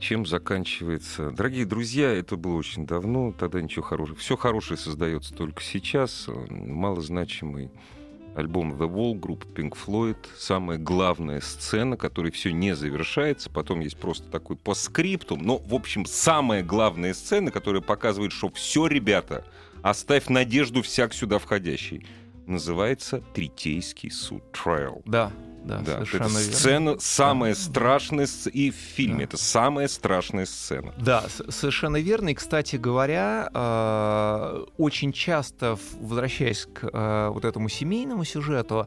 Чем 0.00 0.26
заканчивается? 0.26 1.30
Дорогие 1.30 1.64
друзья, 1.64 2.10
это 2.10 2.36
было 2.36 2.56
очень 2.56 2.86
давно, 2.86 3.32
тогда 3.32 3.62
ничего 3.62 3.84
хорошего. 3.84 4.16
Все 4.18 4.36
хорошее 4.36 4.76
создается 4.76 5.32
только 5.32 5.62
сейчас. 5.62 6.28
Малозначимый 6.48 7.70
альбом 8.34 8.72
The 8.74 8.88
Wall 8.88 9.14
группы 9.14 9.46
Pink 9.54 9.76
Floyd. 9.76 10.16
Самая 10.36 10.78
главная 10.78 11.40
сцена, 11.40 11.96
которой 11.96 12.30
все 12.30 12.52
не 12.52 12.74
завершается. 12.74 13.50
Потом 13.50 13.80
есть 13.80 13.96
просто 13.96 14.28
такой 14.30 14.56
постскриптум. 14.56 15.42
Но, 15.42 15.58
в 15.58 15.74
общем, 15.74 16.06
самая 16.06 16.62
главная 16.62 17.14
сцена, 17.14 17.50
которая 17.50 17.82
показывает, 17.82 18.32
что 18.32 18.50
все, 18.50 18.86
ребята, 18.86 19.44
оставь 19.82 20.28
надежду 20.28 20.82
всяк 20.82 21.14
сюда 21.14 21.38
входящий. 21.38 22.06
Называется 22.46 23.22
Третейский 23.34 24.10
суд. 24.10 24.42
Trial. 24.52 25.02
Да, 25.04 25.32
да, 25.64 25.78
Да, 25.78 25.92
совершенно 25.94 26.24
это 26.26 26.38
верно. 26.38 26.52
сцена 26.58 26.96
самая 26.98 27.54
Да. 27.54 27.60
страшная 27.60 28.28
и 28.52 28.70
в 28.70 28.74
фильме 28.74 29.18
Да. 29.18 29.24
это 29.24 29.36
самая 29.36 29.88
страшная 29.88 30.46
сцена. 30.46 30.92
Да, 30.98 31.24
совершенно 31.48 32.00
верно. 32.00 32.30
И, 32.30 32.34
кстати 32.34 32.76
говоря, 32.76 33.48
э, 33.52 34.64
очень 34.78 35.12
часто, 35.12 35.78
возвращаясь 36.00 36.66
к 36.72 36.88
э, 36.92 37.28
вот 37.32 37.44
этому 37.44 37.68
семейному 37.68 38.24
сюжету, 38.24 38.86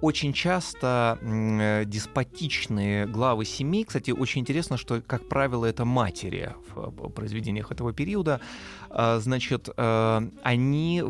очень 0.00 0.32
часто 0.32 1.18
э, 1.22 1.84
деспотичные 1.86 3.06
главы 3.06 3.44
семей, 3.44 3.84
кстати, 3.84 4.10
очень 4.10 4.42
интересно, 4.42 4.76
что, 4.76 5.00
как 5.00 5.28
правило, 5.28 5.64
это 5.64 5.84
матери 5.84 6.54
в 6.74 7.06
э, 7.06 7.08
произведениях 7.10 7.72
этого 7.72 7.92
периода, 7.92 8.40
э, 8.90 9.18
значит, 9.20 9.68
э, 9.74 10.30
они 10.42 11.02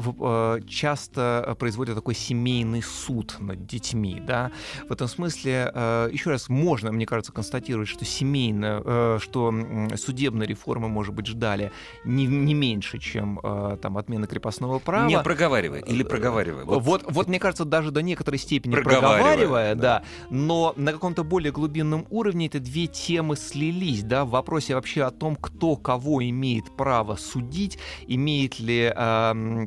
часто 0.68 1.56
производят 1.58 1.96
такой 1.96 2.14
семейный 2.14 2.82
суд 2.82 3.36
над 3.40 3.66
детьми, 3.66 4.22
да, 4.24 4.52
в 4.88 4.92
этом 4.92 5.08
смысле, 5.08 5.72
еще 6.12 6.30
раз, 6.30 6.48
можно, 6.48 6.92
мне 6.92 7.06
кажется, 7.06 7.32
констатировать, 7.32 7.88
что 7.88 8.04
семейная, 8.04 8.82
э, 8.84 9.18
что 9.20 9.52
судебной 9.96 10.46
реформы, 10.46 10.88
может 10.88 11.14
быть, 11.14 11.26
ждали 11.26 11.72
не, 12.04 12.26
не 12.26 12.54
меньше, 12.54 12.98
чем 12.98 13.40
там 13.82 13.98
отмена 13.98 14.26
крепостного 14.26 14.78
права. 14.78 15.08
Не 15.08 15.20
проговаривай 15.20 15.82
или 15.86 16.02
проговаривай. 16.02 16.64
Вот, 16.64 17.04
вот, 17.08 17.26
мне 17.26 17.38
кажется, 17.40 17.64
даже 17.64 17.90
до 17.90 18.02
некоторой 18.02 18.38
степени 18.38 18.75
Проговаривая, 18.82 19.18
проговаривая, 19.18 19.74
да. 19.74 19.80
да. 20.00 20.04
но 20.30 20.72
на 20.76 20.92
каком-то 20.92 21.24
более 21.24 21.52
глубинном 21.52 22.06
уровне 22.10 22.46
эти 22.46 22.58
две 22.58 22.86
темы 22.86 23.36
слились, 23.36 24.02
да, 24.02 24.24
в 24.24 24.30
вопросе 24.30 24.74
вообще 24.74 25.04
о 25.04 25.10
том, 25.10 25.36
кто 25.36 25.76
кого 25.76 26.22
имеет 26.24 26.76
право 26.76 27.16
судить, 27.16 27.78
имеет 28.06 28.58
ли 28.58 28.92
э, 28.94 29.66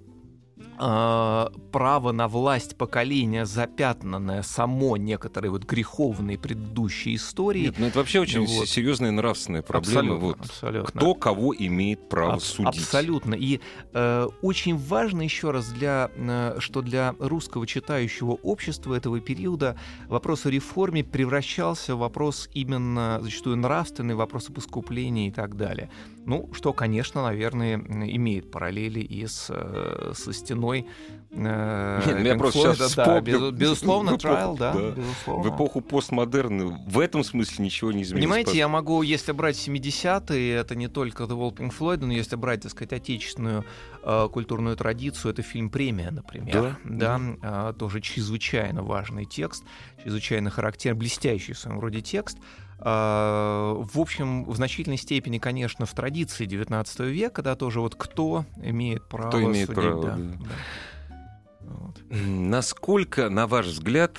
право 0.79 2.11
на 2.11 2.27
власть 2.27 2.77
поколения, 2.77 3.45
запятнанное 3.45 4.41
само 4.43 4.97
некоторые 4.97 5.51
вот 5.51 5.65
греховные 5.65 6.37
предыдущие 6.37 7.15
истории. 7.15 7.65
Нет, 7.67 7.75
ну 7.77 7.87
это 7.87 7.99
вообще 7.99 8.19
очень 8.21 8.45
Вот. 8.45 8.67
серьезная 8.67 9.11
нравственная 9.11 9.61
проблема. 9.61 9.99
Абсолютно, 9.99 10.27
Вот. 10.27 10.39
абсолютно. 10.39 10.99
Кто 10.99 11.13
кого 11.15 11.53
имеет 11.55 12.09
право 12.09 12.33
Аб- 12.35 12.41
судить. 12.41 12.69
Абсолютно. 12.77 13.35
И 13.35 13.59
э, 13.93 14.27
очень 14.41 14.77
важно 14.77 15.21
еще 15.21 15.51
раз, 15.51 15.69
для, 15.69 16.09
э, 16.15 16.55
что 16.59 16.81
для 16.81 17.13
русского 17.19 17.67
читающего 17.67 18.31
общества 18.31 18.95
этого 18.95 19.19
периода 19.19 19.77
вопрос 20.07 20.45
о 20.45 20.49
реформе 20.49 21.03
превращался 21.03 21.95
в 21.95 21.99
вопрос 21.99 22.49
именно 22.53 23.19
зачастую 23.21 23.57
нравственный, 23.57 24.15
вопрос 24.15 24.49
об 24.49 24.57
искуплении 24.57 25.27
и 25.27 25.31
так 25.31 25.55
далее. 25.57 25.89
Ну, 26.25 26.49
что, 26.53 26.73
конечно, 26.73 27.23
наверное, 27.23 27.75
имеет 27.77 28.51
параллели 28.51 28.99
и 28.99 29.25
с, 29.25 29.47
э, 29.49 30.13
со 30.15 30.31
стеной. 30.33 30.85
э, 31.31 32.01
Нет, 32.05 32.17
ну 32.19 32.25
я 32.25 32.35
просто 32.35 32.59
Floyd, 32.59 32.75
сейчас 32.75 32.95
да, 32.95 33.03
вспомнил. 33.03 33.21
безу- 33.49 33.51
безусловно, 33.51 34.09
Trial, 34.17 34.57
да, 34.57 34.73
да. 34.73 34.91
безусловно. 34.91 35.43
В 35.49 35.55
эпоху 35.55 35.81
постмодерна 35.81 36.65
в 36.87 36.99
этом 36.99 37.23
смысле 37.23 37.65
ничего 37.65 37.91
не 37.91 38.03
изменилось. 38.03 38.23
Понимаете, 38.23 38.57
я 38.57 38.67
могу, 38.67 39.01
если 39.01 39.31
брать 39.31 39.55
70-е, 39.55 40.55
это 40.55 40.75
не 40.75 40.87
только 40.87 41.23
The 41.23 41.29
Wall 41.37 41.55
Pink 41.55 41.73
Floyd, 41.77 42.05
но 42.05 42.13
если 42.13 42.35
брать, 42.35 42.61
так 42.61 42.71
сказать, 42.71 42.93
отечественную 42.93 43.65
э, 44.03 44.27
культурную 44.31 44.75
традицию, 44.75 45.31
это 45.31 45.41
фильм 45.41 45.69
«Премия», 45.69 46.11
например. 46.11 46.77
Да, 46.83 47.19
э, 47.41 47.73
тоже 47.77 48.01
чрезвычайно 48.01 48.83
важный 48.83 49.25
текст, 49.25 49.63
чрезвычайно 50.03 50.49
характерный, 50.51 50.99
блестящий 50.99 51.53
в 51.53 51.59
своем 51.59 51.79
роде 51.79 52.01
текст. 52.01 52.37
Э, 52.81 53.75
в 53.77 53.99
общем, 53.99 54.45
в 54.45 54.55
значительной 54.55 54.97
степени, 54.97 55.37
конечно, 55.37 55.85
в 55.85 55.93
традиции 55.93 56.45
19 56.45 56.99
века, 57.01 57.41
да, 57.41 57.55
тоже 57.55 57.81
вот 57.81 57.95
кто 57.95 58.45
имеет 58.61 59.07
право 59.07 59.43
имеет 59.43 59.67
судить, 59.67 59.81
право, 59.83 60.03
да, 60.03 60.15
да. 60.15 60.23
да. 60.39 61.15
Вот. 61.61 62.01
Насколько, 62.09 63.29
на 63.29 63.47
ваш 63.47 63.67
взгляд, 63.67 64.17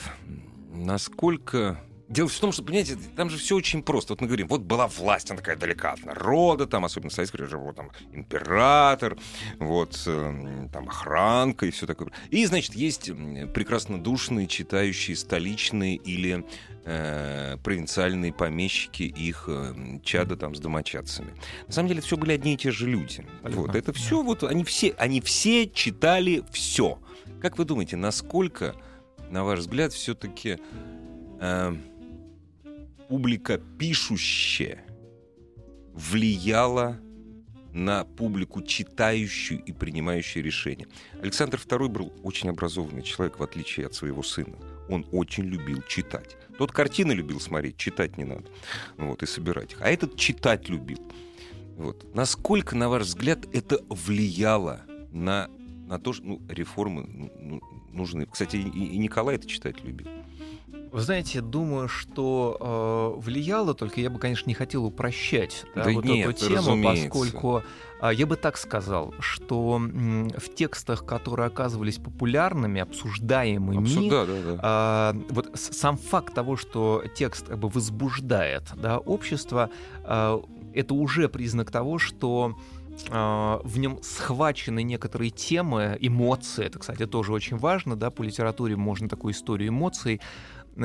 насколько... 0.72 1.80
Дело 2.10 2.28
в 2.28 2.38
том, 2.40 2.50
что, 2.50 2.64
понимаете, 2.64 2.98
там 3.14 3.30
же 3.30 3.38
все 3.38 3.54
очень 3.54 3.84
просто. 3.84 4.12
Вот 4.14 4.20
мы 4.20 4.26
говорим, 4.26 4.48
вот 4.48 4.62
была 4.62 4.88
власть, 4.88 5.30
она 5.30 5.38
такая 5.38 5.54
далека 5.56 5.92
от 5.92 6.04
народа, 6.04 6.66
там, 6.66 6.84
особенно 6.84 7.08
в 7.10 7.12
Советском 7.12 7.38
Союзе, 7.38 7.56
вот 7.56 7.76
там 7.76 7.90
император, 8.12 9.16
вот 9.60 10.02
э, 10.06 10.68
там 10.72 10.88
охранка 10.88 11.66
и 11.66 11.70
все 11.70 11.86
такое. 11.86 12.10
И, 12.30 12.44
значит, 12.46 12.74
есть 12.74 13.10
м, 13.10 13.48
прекраснодушные, 13.52 14.48
читающие 14.48 15.16
столичные 15.16 15.94
или 15.94 16.44
э, 16.84 17.56
провинциальные 17.62 18.32
помещики, 18.32 19.04
их 19.04 19.44
э, 19.46 20.00
чада 20.02 20.36
там 20.36 20.56
с 20.56 20.58
домочадцами. 20.58 21.32
На 21.68 21.72
самом 21.72 21.90
деле, 21.90 22.00
все 22.00 22.16
были 22.16 22.32
одни 22.32 22.54
и 22.54 22.56
те 22.56 22.72
же 22.72 22.88
люди. 22.88 23.24
Абсолютно, 23.44 23.60
Вот, 23.62 23.76
это 23.76 23.92
все, 23.92 24.20
вот 24.20 24.42
они 24.42 24.64
все, 24.64 24.96
они 24.98 25.20
все 25.20 25.68
читали 25.68 26.42
все. 26.50 26.98
Как 27.40 27.56
вы 27.56 27.64
думаете, 27.64 27.96
насколько, 27.96 28.74
на 29.30 29.44
ваш 29.44 29.60
взгляд, 29.60 29.92
все-таки 29.92 30.58
публика 33.10 33.58
пишущая 33.58 34.84
влияла 35.92 37.00
на 37.72 38.04
публику 38.04 38.62
читающую 38.62 39.60
и 39.64 39.72
принимающую 39.72 40.44
решения? 40.44 40.86
Александр 41.20 41.58
II 41.58 41.88
был 41.88 42.12
очень 42.22 42.50
образованный 42.50 43.02
человек, 43.02 43.40
в 43.40 43.42
отличие 43.42 43.86
от 43.86 43.94
своего 43.94 44.22
сына. 44.22 44.56
Он 44.88 45.04
очень 45.10 45.42
любил 45.42 45.82
читать. 45.88 46.36
Тот 46.56 46.70
картины 46.70 47.10
любил 47.10 47.40
смотреть, 47.40 47.76
читать 47.76 48.16
не 48.16 48.22
надо. 48.22 48.44
Вот, 48.96 49.24
и 49.24 49.26
собирать 49.26 49.72
их. 49.72 49.82
А 49.82 49.90
этот 49.90 50.16
читать 50.16 50.68
любил. 50.68 51.00
Вот. 51.78 52.14
Насколько, 52.14 52.76
на 52.76 52.88
ваш 52.88 53.02
взгляд, 53.02 53.40
это 53.52 53.80
влияло 53.88 54.82
на, 55.10 55.50
на 55.88 55.98
то, 55.98 56.12
что 56.12 56.24
ну, 56.24 56.42
реформы 56.48 57.32
ну, 57.40 57.60
нужны? 57.90 58.26
Кстати, 58.26 58.54
и, 58.54 58.68
и 58.68 58.98
Николай 58.98 59.34
это 59.34 59.48
читать 59.48 59.82
любил. 59.82 60.06
Вы 60.92 61.00
знаете, 61.00 61.40
думаю, 61.40 61.88
что 61.88 63.16
э, 63.18 63.20
влияло, 63.20 63.74
только 63.74 64.00
я 64.00 64.10
бы, 64.10 64.18
конечно, 64.18 64.48
не 64.48 64.54
хотел 64.54 64.84
упрощать 64.84 65.64
да, 65.74 65.84
Да 65.84 65.92
вот 65.92 66.04
нет, 66.04 66.28
эту 66.28 66.46
тему, 66.46 66.56
разумеется. 66.56 67.08
поскольку 67.08 67.62
а, 68.00 68.12
я 68.12 68.26
бы 68.26 68.36
так 68.36 68.56
сказал, 68.56 69.14
что 69.20 69.76
м, 69.76 70.30
в 70.30 70.54
текстах, 70.54 71.04
которые 71.04 71.46
оказывались 71.46 71.98
популярными, 71.98 72.80
обсуждаемыми, 72.80 73.82
Абсолютно, 73.82 74.26
да, 74.26 74.42
да, 74.42 74.60
а, 74.62 75.16
вот 75.28 75.50
сам 75.54 75.96
факт 75.98 76.34
того, 76.34 76.56
что 76.56 77.04
текст 77.14 77.48
как 77.48 77.58
бы 77.58 77.68
возбуждает 77.68 78.64
да, 78.74 78.98
общество, 78.98 79.70
а, 80.02 80.42
это 80.72 80.94
уже 80.94 81.28
признак 81.28 81.70
того, 81.70 81.98
что 81.98 82.56
в 83.08 83.78
нем 83.78 83.98
схвачены 84.02 84.82
некоторые 84.82 85.30
темы, 85.30 85.96
эмоции, 86.00 86.66
это, 86.66 86.80
кстати, 86.80 87.06
тоже 87.06 87.32
очень 87.32 87.56
важно, 87.56 87.96
да, 87.96 88.10
по 88.10 88.22
литературе 88.22 88.76
можно 88.76 89.08
такую 89.08 89.32
историю 89.32 89.70
эмоций 89.70 90.16
э, 90.16 90.20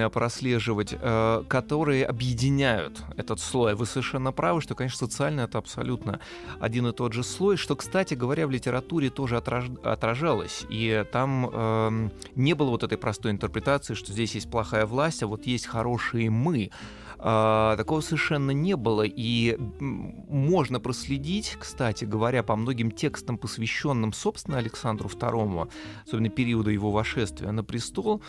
прослеживать, 0.09 0.95
э, 0.99 1.43
которые 1.47 2.05
объединяют 2.05 3.03
этот 3.17 3.39
слой. 3.39 3.75
Вы 3.75 3.85
совершенно 3.85 4.31
правы, 4.31 4.61
что, 4.61 4.75
конечно, 4.75 5.07
социально 5.07 5.41
это 5.41 5.57
абсолютно 5.57 6.19
один 6.59 6.87
и 6.87 6.91
тот 6.91 7.13
же 7.13 7.23
слой, 7.23 7.57
что, 7.57 7.75
кстати 7.75 8.13
говоря, 8.13 8.47
в 8.47 8.51
литературе 8.51 9.09
тоже 9.09 9.35
отраж- 9.37 9.79
отражалось. 9.83 10.65
И 10.69 11.05
там 11.11 11.49
эм, 11.51 12.11
не 12.35 12.53
было 12.53 12.69
вот 12.69 12.83
этой 12.83 12.97
простой 12.97 13.31
интерпретации, 13.31 13.93
что 13.93 14.11
здесь 14.11 14.35
есть 14.35 14.49
плохая 14.49 14.85
власть, 14.85 15.23
а 15.23 15.27
вот 15.27 15.45
есть 15.45 15.65
хорошие 15.65 16.29
мы. 16.29 16.71
А, 17.17 17.75
такого 17.77 18.01
совершенно 18.01 18.51
не 18.51 18.75
было, 18.75 19.03
и 19.03 19.57
можно 19.79 20.79
проследить, 20.79 21.57
кстати 21.59 22.05
говоря, 22.05 22.43
по 22.43 22.55
многим 22.55 22.91
текстам, 22.91 23.37
посвященным, 23.37 24.13
собственно, 24.13 24.57
Александру 24.57 25.09
II, 25.09 25.69
особенно 26.05 26.29
периоду 26.29 26.69
его 26.69 26.91
вошествия 26.91 27.51
на 27.51 27.63
престол, 27.63 28.21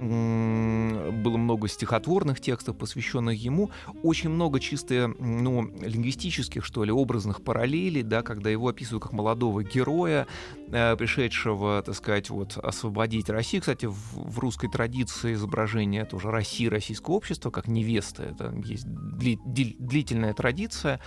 было 0.00 1.36
много 1.36 1.68
стихотворных 1.68 2.40
текстов, 2.40 2.76
посвященных 2.76 3.38
ему, 3.42 3.70
очень 4.02 4.30
много 4.30 4.60
чисто 4.60 5.12
ну, 5.18 5.62
лингвистических, 5.80 6.64
что 6.64 6.84
ли, 6.84 6.92
образных 6.92 7.42
параллелей, 7.42 8.02
да, 8.02 8.22
когда 8.22 8.50
его 8.50 8.68
описывают 8.68 9.02
как 9.02 9.12
молодого 9.12 9.62
героя, 9.62 10.26
э, 10.68 10.96
пришедшего, 10.96 11.82
так 11.82 11.94
сказать, 11.94 12.30
вот, 12.30 12.56
освободить 12.56 13.30
Россию. 13.30 13.62
Кстати, 13.62 13.86
в, 13.86 13.94
в 14.14 14.38
русской 14.38 14.68
традиции 14.68 15.34
изображения 15.34 16.04
тоже 16.04 16.30
России, 16.30 16.66
российского 16.66 17.14
общества, 17.14 17.50
как 17.50 17.68
невеста, 17.68 18.22
это 18.24 18.54
есть 18.64 18.86
дли, 18.86 19.38
длительная 19.44 20.34
традиция. 20.34 21.00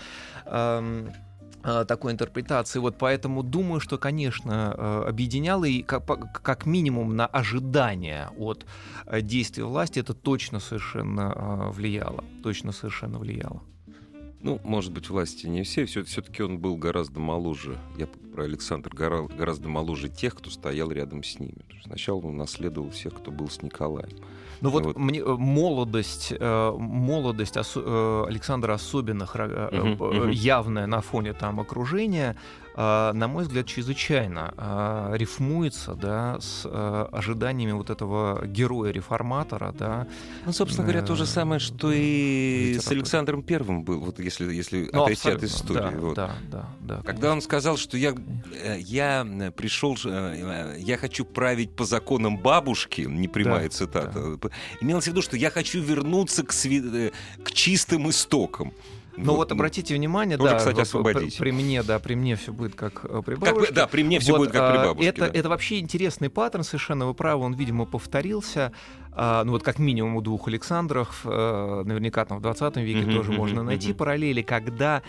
Э, 1.64 1.86
такой 1.86 2.14
интерпретации. 2.14 2.80
Вот 2.80 2.98
поэтому 2.98 3.44
думаю, 3.44 3.80
что, 3.80 3.98
конечно, 3.98 4.74
э, 4.78 5.10
объединяло 5.10 5.66
и 5.66 5.82
как, 5.82 6.06
как 6.42 6.66
минимум 6.66 7.16
на 7.16 7.26
ожидание 7.26 8.30
от 8.38 8.66
э, 9.06 9.22
действия 9.22 9.66
власти 9.66 10.00
это 10.00 10.14
точно 10.14 10.60
совершенно 10.60 11.70
влияло. 11.72 12.24
Точно 12.44 12.72
совершенно 12.72 13.20
влияло. 13.20 13.62
Ну, 14.42 14.62
может 14.64 14.94
быть, 14.94 15.10
власти 15.10 15.48
не 15.48 15.64
все. 15.64 15.86
Все-таки 15.86 16.44
он 16.44 16.60
был 16.60 16.78
гораздо 16.78 17.20
моложе. 17.20 17.78
Я 17.98 18.08
Александр 18.44 18.90
гораздо 18.94 19.70
моложе 19.70 20.10
тех, 20.10 20.36
кто 20.36 20.50
стоял 20.50 20.92
рядом 20.92 21.24
с 21.24 21.40
ними. 21.40 21.66
Сначала 21.84 22.20
он 22.20 22.38
наследовал 22.38 22.90
всех, 22.92 23.14
кто 23.16 23.32
был 23.32 23.50
с 23.50 23.62
Николаем. 23.62 24.10
Ну 24.62 24.70
вот, 24.70 24.86
вот. 24.86 24.98
мне 24.98 25.20
э, 25.20 25.36
молодость, 25.38 26.34
э, 26.38 26.72
молодость 26.78 27.56
э, 27.58 28.26
Александра 28.28 28.74
особенно 28.74 29.24
uh-huh, 29.24 30.34
явная 30.34 30.88
на 30.88 31.02
фоне 31.02 31.34
там 31.34 31.60
окружения, 31.60 32.36
на 32.76 33.28
мой 33.28 33.44
взгляд, 33.44 33.66
чрезвычайно 33.66 35.10
рифмуется 35.16 35.96
да, 35.96 36.40
с 36.40 36.64
ожиданиями 37.12 37.72
вот 37.72 37.90
этого 37.90 38.46
героя-реформатора. 38.46 39.74
Да, 39.76 40.08
ну, 40.46 40.52
собственно 40.54 40.84
говоря, 40.86 41.04
то 41.04 41.16
же 41.16 41.26
самое, 41.26 41.60
что 41.60 41.92
и 41.92 42.78
с 42.80 42.88
Александром 42.92 43.42
Первым 43.42 43.84
был, 43.84 44.00
вот 44.02 44.20
если, 44.20 44.54
если 44.54 44.92
ну, 44.94 45.02
отойти 45.02 45.32
от 45.32 45.44
истории. 45.44 45.80
Да, 45.80 45.98
вот. 45.98 46.16
да, 46.16 46.36
да, 46.52 46.70
да, 46.82 46.96
Когда 46.98 47.14
конечно. 47.14 47.32
он 47.32 47.42
сказал, 47.42 47.78
что 47.78 47.98
я, 47.98 48.14
я 48.80 49.26
пришел, 49.56 49.98
я 50.78 50.98
хочу 50.98 51.26
править 51.26 51.72
по 51.72 51.86
законам 51.86 52.38
бабушки, 52.38 53.02
непрямая 53.02 53.64
да, 53.64 53.70
цитата, 53.70 54.38
да 54.38 54.50
имелось 54.82 55.06
в 55.06 55.08
виду, 55.08 55.22
что 55.22 55.38
я 55.38 55.50
хочу 55.50 55.82
вернуться 55.82 56.44
к, 56.44 56.52
сви... 56.52 56.82
Э, 57.08 57.12
к 57.44 57.52
чистым 57.52 58.10
истокам. 58.10 58.74
Ну 59.18 59.32
вот, 59.32 59.38
вот 59.38 59.52
обратите 59.52 59.96
внимание, 59.96 60.38
Тоже, 60.38 60.52
да, 60.52 60.58
кстати, 60.58 60.80
освободить. 60.80 61.38
При, 61.38 61.46
при 61.46 61.52
мне, 61.52 61.82
да, 61.82 61.98
при 61.98 62.14
мне 62.14 62.36
все 62.36 62.54
будет 62.54 62.76
как 62.76 63.04
э, 63.04 63.22
при 63.26 63.34
бабушке. 63.34 63.66
Как, 63.68 63.76
да, 63.76 63.88
при 63.88 64.04
мне 64.04 64.20
все 64.20 64.34
вот, 64.34 64.40
будет 64.40 64.52
как 64.52 64.72
при 64.72 64.78
а, 64.78 64.86
бабушке. 64.86 65.10
Это, 65.10 65.22
да. 65.22 65.28
это 65.28 65.50
вообще 65.50 65.80
интересный 65.80 66.30
паттерн, 66.30 66.64
совершенно 66.64 67.08
вы 67.08 67.16
правы, 67.16 67.44
он, 67.44 67.56
видимо, 67.56 67.86
повторился. 67.86 68.72
А, 69.20 69.44
ну 69.44 69.54
вот 69.54 69.64
как 69.64 69.80
минимум 69.80 70.16
у 70.16 70.22
двух 70.22 70.48
Александров, 70.48 71.22
а, 71.26 71.84
наверняка 71.84 72.24
там 72.24 72.38
в 72.38 72.42
20 72.42 72.78
веке 72.78 73.00
mm-hmm, 73.00 73.16
тоже 73.16 73.32
mm-hmm, 73.32 73.38
можно 73.38 73.64
найти 73.64 73.90
mm-hmm. 73.90 73.96
параллели, 73.96 74.44
когда 74.44 75.02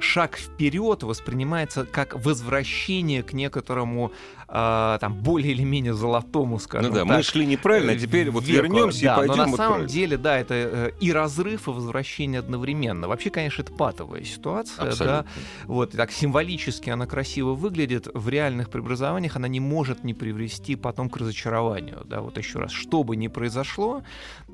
шаг 0.00 0.36
вперед 0.36 1.02
воспринимается 1.02 1.86
как 1.86 2.14
возвращение 2.14 3.22
к 3.22 3.32
некоторому 3.32 4.12
э, 4.54 4.98
там 5.00 5.14
более 5.14 5.52
или 5.52 5.64
менее 5.64 5.94
золотому, 5.94 6.58
скажем 6.58 6.90
ну 6.90 6.94
да, 6.94 7.04
так, 7.04 7.16
мы 7.16 7.22
шли 7.22 7.44
неправильно, 7.44 7.92
а 7.92 7.96
теперь 7.96 8.30
вот 8.30 8.44
веку. 8.44 8.62
вернемся 8.62 9.04
да, 9.04 9.14
и 9.14 9.16
пойдем. 9.16 9.36
Но 9.36 9.44
на 9.44 9.50
вот 9.50 9.56
самом 9.56 9.72
правильно. 9.72 9.92
деле, 9.92 10.16
да, 10.16 10.38
это 10.38 10.54
э, 10.54 10.90
и 11.00 11.12
разрыв, 11.12 11.68
и 11.68 11.70
возвращение 11.70 12.38
одновременно. 12.38 13.08
Вообще, 13.08 13.30
конечно, 13.30 13.62
это 13.62 13.72
патовая 13.72 14.22
ситуация, 14.22 14.88
Абсолютно. 14.88 15.06
да. 15.06 15.26
Вот 15.64 15.94
и 15.94 15.96
так 15.96 16.12
символически 16.12 16.90
она 16.90 17.06
красиво 17.06 17.54
выглядит. 17.54 18.08
В 18.14 18.28
реальных 18.28 18.70
преобразованиях 18.70 19.36
она 19.36 19.48
не 19.48 19.60
может 19.60 20.04
не 20.04 20.14
привести 20.14 20.76
потом 20.76 21.10
к 21.10 21.16
разочарованию, 21.16 22.02
да. 22.04 22.20
Вот 22.20 22.38
еще 22.38 22.60
раз, 22.60 22.70
что 22.70 23.02
бы 23.02 23.16
ни 23.16 23.28
произошло, 23.28 24.02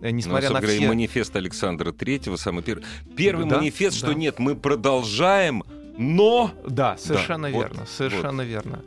э, 0.00 0.10
несмотря 0.10 0.48
ну, 0.48 0.54
на 0.54 0.60
все... 0.62 0.88
манифест 0.88 1.36
Александра 1.36 1.92
Третьего 1.92 2.36
самый 2.36 2.62
первый. 2.62 2.84
Первый 3.16 3.46
да, 3.46 3.58
манифест, 3.58 3.96
что 3.96 4.08
да. 4.08 4.14
нет, 4.14 4.38
мы 4.38 4.56
продолжаем, 4.56 5.62
но... 5.98 6.52
Да, 6.66 6.96
совершенно 6.96 7.50
да, 7.50 7.58
верно, 7.58 7.80
вот, 7.80 7.88
совершенно 7.90 8.42
вот. 8.42 8.48
верно. 8.48 8.82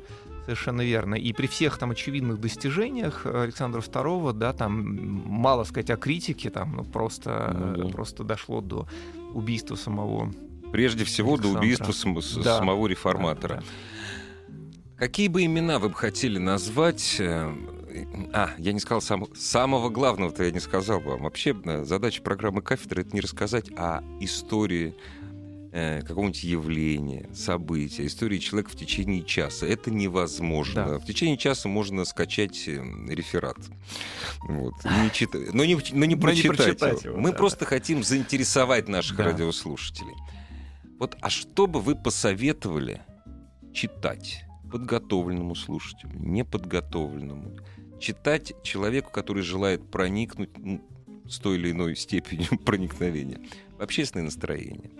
Совершенно 0.45 0.81
верно. 0.81 1.15
И 1.15 1.31
при 1.31 1.47
всех 1.47 1.77
там 1.77 1.91
очевидных 1.91 2.39
достижениях 2.39 3.25
Александра 3.25 3.79
II, 3.79 4.33
да, 4.33 4.53
там 4.53 4.83
мало 5.25 5.63
сказать 5.63 5.89
о 5.89 5.95
критике, 5.95 6.49
там 6.49 6.75
ну, 6.77 6.83
просто, 6.83 7.55
ну, 7.77 7.83
да. 7.83 7.89
просто 7.89 8.23
дошло 8.23 8.59
до 8.61 8.87
убийства 9.33 9.75
самого. 9.75 10.33
Прежде 10.71 11.05
всего 11.05 11.33
Александра. 11.33 11.53
до 11.53 11.65
убийства 11.65 11.91
сам, 11.93 12.15
да. 12.43 12.57
самого 12.57 12.87
реформатора. 12.87 13.55
Да, 13.55 13.61
да. 13.61 13.65
Какие 14.97 15.27
бы 15.27 15.43
имена 15.43 15.79
вы 15.79 15.89
бы 15.89 15.95
хотели 15.95 16.37
назвать? 16.37 17.17
Э, 17.19 17.53
а, 18.31 18.51
я 18.57 18.73
не 18.73 18.79
сказал 18.79 19.01
сам, 19.01 19.27
самого 19.35 19.89
главного-то 19.89 20.43
я 20.43 20.51
не 20.51 20.59
сказал 20.59 20.99
вам. 21.01 21.23
Вообще 21.23 21.55
э, 21.65 21.83
задача 21.83 22.21
программы 22.21 22.61
кафедры 22.61 23.01
это 23.01 23.15
не 23.15 23.21
рассказать 23.21 23.69
о 23.75 24.01
истории 24.19 24.95
э, 25.73 26.01
какого-нибудь 26.03 26.43
явления, 26.43 27.29
события, 27.33 28.05
истории 28.05 28.37
человека 28.37 28.69
в 28.69 28.75
течение 28.75 29.23
часа. 29.23 29.65
Это 29.65 29.91
невозможно. 29.91 30.85
Да. 30.85 30.99
В 30.99 31.05
течение 31.05 31.35
часа 31.35 31.67
можно 31.67 32.05
скачать 32.05 32.67
э, 32.67 32.73
реферат. 33.09 33.57
Вот. 34.47 34.75
Не 34.85 35.11
читать, 35.11 35.53
но 35.53 35.65
не, 35.65 35.75
но 35.91 36.05
не 36.05 36.15
прочитать, 36.15 36.45
но 36.45 36.51
не 36.51 36.57
прочитать 36.57 37.03
его. 37.03 37.13
его. 37.13 37.21
Мы 37.21 37.31
да, 37.31 37.37
просто 37.37 37.61
да. 37.61 37.65
хотим 37.65 38.03
заинтересовать 38.03 38.87
наших 38.87 39.17
да. 39.17 39.25
радиослушателей. 39.25 40.13
Вот, 40.99 41.17
а 41.21 41.29
что 41.29 41.67
бы 41.67 41.81
вы 41.81 41.95
посоветовали 41.95 43.01
читать 43.73 44.45
подготовленному 44.71 45.55
слушателю, 45.55 46.13
неподготовленному? 46.13 47.57
Читать 47.99 48.53
человеку, 48.63 49.11
который 49.11 49.43
желает 49.43 49.89
проникнуть 49.89 50.51
ну, 50.57 50.81
с 51.27 51.39
той 51.39 51.57
или 51.57 51.71
иной 51.71 51.95
степенью 51.95 52.59
проникновения 52.65 53.39
в 53.77 53.81
общественное 53.81 54.25
настроение. 54.25 54.91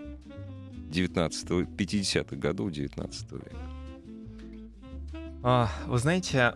19 0.94 1.50
50-х 1.50 2.36
годов 2.36 2.70
19 2.70 3.32
века? 3.32 3.56
А, 5.42 5.68
вы 5.86 5.98
знаете, 5.98 6.54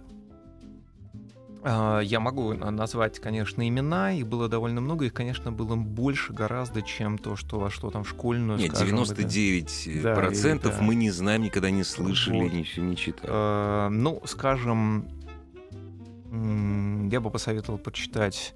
а, 1.63 2.01
я 2.01 2.21
могу 2.21 2.55
назвать, 2.55 3.19
конечно, 3.19 3.67
имена, 3.67 4.13
их 4.13 4.27
было 4.27 4.49
довольно 4.49 4.81
много, 4.81 5.05
их, 5.05 5.13
конечно, 5.13 5.53
было 5.53 5.77
больше 5.77 6.33
гораздо, 6.33 6.83
чем 6.83 7.19
то, 7.19 7.37
что 7.37 7.59
во 7.59 7.71
что 7.71 7.91
там 7.91 8.05
школьную, 8.05 8.59
Нет, 8.59 8.75
скажем, 8.75 9.01
99% 9.01 10.03
да, 10.03 10.15
процентов 10.15 10.79
да. 10.79 10.83
мы 10.83 10.95
не 10.95 11.11
знаем, 11.11 11.43
никогда 11.43 11.71
не 11.71 11.85
слышали, 11.85 12.45
вот. 12.45 12.53
ничего 12.53 12.87
не 12.87 12.97
читали. 12.97 13.29
А, 13.31 13.89
ну, 13.91 14.23
скажем, 14.25 15.09
я 17.11 17.21
бы 17.21 17.31
посоветовал 17.31 17.79
почитать 17.79 18.55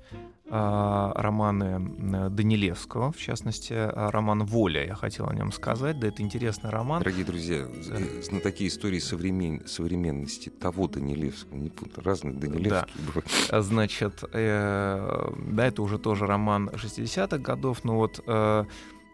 романы 0.53 2.29
Данилевского, 2.29 3.11
в 3.11 3.17
частности, 3.17 3.73
а, 3.73 4.11
роман 4.11 4.45
«Воля», 4.45 4.85
я 4.85 4.95
хотел 4.95 5.27
о 5.27 5.35
нем 5.35 5.51
сказать. 5.51 5.99
Да, 5.99 6.09
это 6.09 6.21
интересный 6.21 6.69
роман. 6.69 6.99
Дорогие 6.99 7.25
друзья, 7.25 7.67
на 8.31 8.41
такие 8.41 8.69
истории 8.69 8.99
современ... 8.99 9.67
современности 9.67 10.51
того 10.51 10.88
Данилевского, 10.88 11.57
не 11.57 11.71
путаю, 11.71 12.05
разные 12.05 12.35
Данилевские 12.35 12.95
да. 13.51 13.62
Значит, 13.62 14.25
э, 14.33 15.33
да, 15.53 15.67
это 15.67 15.83
уже 15.83 15.99
тоже 15.99 16.27
роман 16.27 16.69
60-х 16.69 17.38
годов, 17.38 17.83
но 17.85 17.97
вот 17.97 18.23
э, 18.27 18.65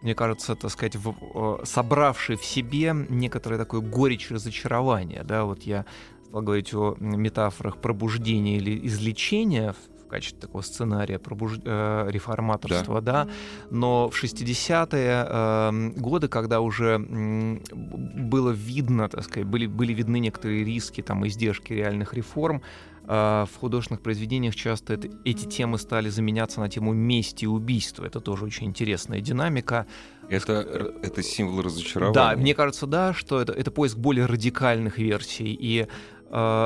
мне 0.01 0.15
кажется, 0.15 0.55
так 0.55 0.71
сказать, 0.71 0.97
в, 0.97 1.61
собравший 1.63 2.35
в 2.35 2.43
себе 2.43 2.93
некоторое 3.09 3.57
такое 3.57 3.79
горечь 3.79 4.29
разочарования, 4.29 5.23
да, 5.23 5.45
вот 5.45 5.63
я 5.63 5.85
стал 6.25 6.41
говорить 6.41 6.73
о 6.73 6.95
метафорах 6.99 7.77
пробуждения 7.77 8.57
или 8.57 8.85
излечения 8.87 9.73
качестве 10.09 10.39
такого 10.39 10.61
сценария 10.61 11.19
пробуж... 11.19 11.59
э, 11.63 12.07
реформаторства, 12.09 13.01
да. 13.01 13.25
да, 13.25 13.31
но 13.69 14.09
в 14.09 14.23
60-е 14.23 15.25
э, 15.27 15.99
годы, 15.99 16.27
когда 16.27 16.59
уже 16.61 16.99
э, 16.99 17.57
было 17.71 18.49
видно, 18.49 19.07
так 19.09 19.23
сказать, 19.23 19.47
были, 19.47 19.67
были 19.67 19.93
видны 19.93 20.19
некоторые 20.19 20.63
риски, 20.63 21.01
там, 21.01 21.25
издержки 21.27 21.73
реальных 21.73 22.13
реформ, 22.13 22.61
э, 23.07 23.45
в 23.51 23.59
художественных 23.59 24.01
произведениях 24.01 24.55
часто 24.55 24.93
это, 24.93 25.09
эти 25.25 25.45
темы 25.45 25.77
стали 25.77 26.09
заменяться 26.09 26.59
на 26.59 26.69
тему 26.69 26.93
мести 26.93 27.45
и 27.45 27.47
убийства. 27.47 28.05
Это 28.05 28.19
тоже 28.19 28.45
очень 28.45 28.67
интересная 28.67 29.21
динамика. 29.21 29.85
Это, 30.29 30.93
это 31.01 31.23
символ 31.23 31.61
разочарования. 31.61 32.13
Да, 32.13 32.35
мне 32.35 32.53
кажется, 32.53 32.85
да, 32.85 33.13
что 33.13 33.41
это, 33.41 33.51
это 33.51 33.71
поиск 33.71 33.97
более 33.97 34.27
радикальных 34.27 34.99
версий. 34.99 35.57
И 35.59 35.87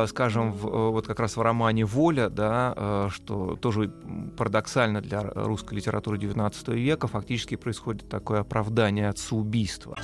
скажем, 0.08 0.52
в, 0.52 0.68
э, 0.68 0.90
вот 0.92 1.08
как 1.08 1.20
раз 1.20 1.38
в 1.38 1.42
романе 1.42 1.86
«Воля», 1.86 2.30
да, 2.30 2.74
э, 2.76 3.10
что 3.12 3.56
тоже 3.56 3.90
парадоксально 4.38 5.02
для 5.02 5.22
русской 5.22 5.76
литературы 5.76 6.18
XIX 6.18 6.76
века, 6.76 7.08
фактически 7.08 7.56
происходит 7.56 8.10
такое 8.10 8.42
оправдание 8.42 9.08
отцеубийства. 9.08 9.98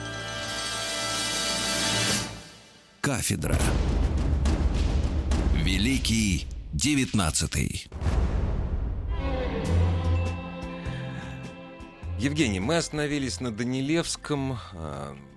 Кафедра. 3.01 3.57
Великий 5.55 6.47
девятнадцатый. 6.71 7.88
Евгений, 12.17 12.59
мы 12.59 12.77
остановились 12.77 13.39
на 13.39 13.51
Данилевском, 13.51 14.57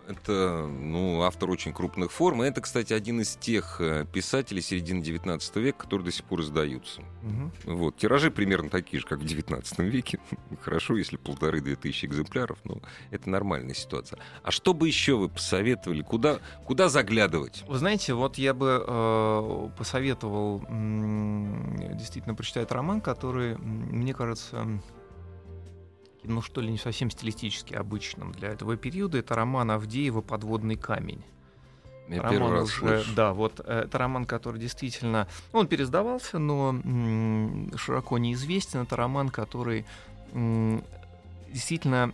Это, 0.08 0.66
ну, 0.66 1.22
автор 1.22 1.50
очень 1.50 1.72
крупных 1.72 2.10
форм. 2.10 2.42
И 2.42 2.46
это, 2.46 2.60
кстати, 2.60 2.92
один 2.92 3.20
из 3.20 3.36
тех 3.36 3.80
э, 3.80 4.04
писателей 4.12 4.60
середины 4.60 5.00
19 5.02 5.56
века, 5.56 5.78
которые 5.78 6.06
до 6.06 6.12
сих 6.12 6.24
пор 6.24 6.40
издаются. 6.40 7.02
Мгм. 7.22 7.52
Вот. 7.64 7.96
Тиражи 7.96 8.30
примерно 8.30 8.68
такие 8.68 9.00
же, 9.00 9.06
как 9.06 9.20
в 9.20 9.24
19 9.24 9.78
веке. 9.80 10.18
Хорошо, 10.62 10.96
если 10.96 11.16
полторы-две 11.16 11.76
тысячи 11.76 12.06
экземпляров, 12.06 12.58
но 12.64 12.80
это 13.10 13.30
нормальная 13.30 13.74
ситуация. 13.74 14.18
А 14.42 14.50
что 14.50 14.74
бы 14.74 14.88
еще 14.88 15.14
вы 15.14 15.28
посоветовали? 15.28 16.02
Куда, 16.02 16.40
куда 16.64 16.88
заглядывать? 16.88 17.64
Вы 17.68 17.78
знаете, 17.78 18.14
вот 18.14 18.38
я 18.38 18.54
бы 18.54 18.84
э, 18.86 19.68
посоветовал 19.78 20.64
м, 20.68 21.76
действительно 21.96 22.34
прочитать 22.34 22.70
роман, 22.72 23.00
который, 23.00 23.56
мне 23.56 24.14
кажется, 24.14 24.66
ну 26.24 26.42
что 26.42 26.60
ли, 26.60 26.70
не 26.70 26.78
совсем 26.78 27.10
стилистически 27.10 27.74
обычным 27.74 28.32
для 28.32 28.48
этого 28.48 28.76
периода. 28.76 29.18
Это 29.18 29.34
роман 29.34 29.70
Авдеева 29.70 30.20
«Подводный 30.20 30.76
камень». 30.76 31.22
Я 32.08 32.18
роман 32.22 32.30
первый 32.32 32.52
раз 32.52 32.64
уже, 32.64 32.78
слышу. 33.02 33.14
да, 33.14 33.32
вот 33.32 33.60
э, 33.64 33.84
это 33.86 33.98
роман, 33.98 34.24
который 34.26 34.60
действительно, 34.60 35.28
ну, 35.52 35.60
он 35.60 35.66
пересдавался, 35.66 36.38
но 36.38 36.70
м, 36.84 37.70
широко 37.76 38.18
неизвестен. 38.18 38.80
Это 38.80 38.96
роман, 38.96 39.30
который 39.30 39.86
м, 40.32 40.82
действительно 41.48 42.12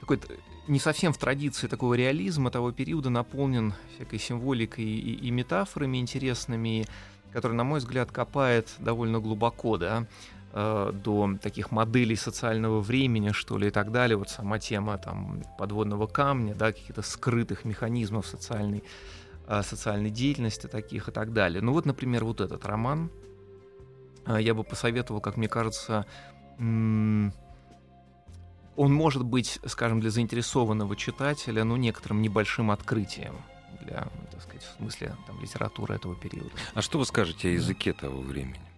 такой 0.00 0.18
т- 0.18 0.34
не 0.68 0.78
совсем 0.78 1.12
в 1.12 1.18
традиции 1.18 1.66
такого 1.66 1.94
реализма 1.94 2.50
того 2.50 2.72
периода 2.72 3.10
наполнен 3.10 3.74
всякой 3.94 4.18
символикой 4.20 4.84
и, 4.84 5.14
и 5.14 5.30
метафорами 5.30 5.98
интересными, 5.98 6.86
который, 7.32 7.54
на 7.54 7.64
мой 7.64 7.80
взгляд, 7.80 8.12
копает 8.12 8.68
довольно 8.78 9.18
глубоко, 9.18 9.76
да, 9.78 10.06
э, 10.52 10.92
до 10.92 11.36
таких 11.40 11.70
моделей 11.70 12.16
социального 12.16 12.80
времени, 12.80 13.32
что 13.32 13.58
ли, 13.58 13.68
и 13.68 13.70
так 13.70 13.92
далее. 13.92 14.16
Вот 14.16 14.30
сама 14.30 14.58
тема 14.58 14.98
там 14.98 15.42
подводного 15.58 16.06
камня, 16.06 16.54
да, 16.54 16.72
каких-то 16.72 17.02
скрытых 17.02 17.64
механизмов 17.64 18.26
социальной, 18.26 18.82
э, 19.46 19.62
социальной 19.62 20.10
деятельности 20.10 20.66
таких 20.66 21.08
и 21.08 21.12
так 21.12 21.32
далее. 21.32 21.62
Ну 21.62 21.72
вот, 21.72 21.86
например, 21.86 22.24
вот 22.24 22.40
этот 22.40 22.64
роман 22.66 23.10
э, 24.26 24.38
я 24.40 24.54
бы 24.54 24.64
посоветовал, 24.64 25.20
как 25.20 25.36
мне 25.36 25.48
кажется, 25.48 26.06
м, 26.58 27.32
он 28.76 28.92
может 28.94 29.24
быть, 29.24 29.60
скажем, 29.66 30.00
для 30.00 30.10
заинтересованного 30.10 30.96
читателя, 30.96 31.64
ну, 31.64 31.76
некоторым 31.76 32.22
небольшим 32.22 32.70
открытием 32.70 33.34
для, 33.82 34.08
так 34.30 34.42
сказать, 34.42 34.62
в 34.62 34.76
смысле 34.78 35.16
там, 35.26 35.40
литературы 35.40 35.94
этого 35.94 36.14
периода. 36.14 36.50
А 36.74 36.82
что 36.82 36.98
вы 36.98 37.04
скажете 37.04 37.48
о 37.48 37.52
языке 37.52 37.92
того 37.92 38.20
времени? 38.20 38.69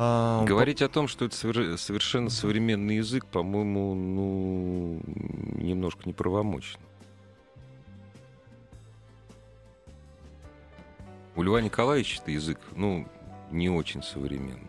А, 0.00 0.44
Говорить 0.44 0.80
о 0.80 0.88
том, 0.88 1.08
что 1.08 1.24
это 1.24 1.34
совер- 1.34 1.76
совершенно 1.76 2.30
современный 2.30 2.96
язык, 2.98 3.26
по-моему, 3.26 3.94
ну, 3.96 5.00
немножко 5.60 6.02
неправомочно. 6.08 6.80
У 11.34 11.42
Льва 11.42 11.60
Николаевича 11.60 12.20
это 12.22 12.30
язык, 12.30 12.60
ну, 12.76 13.08
не 13.50 13.70
очень 13.70 14.04
современный. 14.04 14.62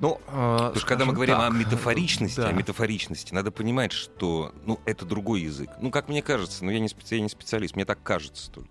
Ну, 0.00 0.20
Потому 0.26 0.74
что 0.76 0.86
когда 0.86 1.04
мы 1.06 1.14
говорим 1.14 1.40
о 1.40 1.48
метафоричности, 1.48 2.36
да. 2.36 2.48
о 2.48 2.52
метафоричности, 2.52 3.32
надо 3.32 3.50
понимать, 3.50 3.92
что, 3.92 4.52
ну, 4.66 4.78
это 4.84 5.06
другой 5.06 5.40
язык. 5.40 5.70
Ну, 5.80 5.90
как 5.90 6.08
мне 6.08 6.20
кажется, 6.22 6.66
но 6.66 6.70
я 6.70 6.80
не, 6.80 6.86
специ- 6.88 7.16
я 7.16 7.20
не 7.22 7.30
специалист, 7.30 7.74
мне 7.76 7.86
так 7.86 8.02
кажется 8.02 8.50
только. 8.50 8.70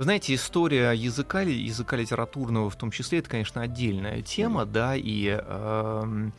Вы 0.00 0.04
знаете, 0.04 0.34
история 0.34 0.92
языка, 0.92 1.42
языка 1.42 1.94
литературного 1.94 2.70
в 2.70 2.76
том 2.76 2.90
числе, 2.90 3.18
это, 3.18 3.28
конечно, 3.28 3.60
отдельная 3.60 4.22
тема, 4.22 4.64
да, 4.64 4.96
и 4.96 5.26
эм, 5.26 6.32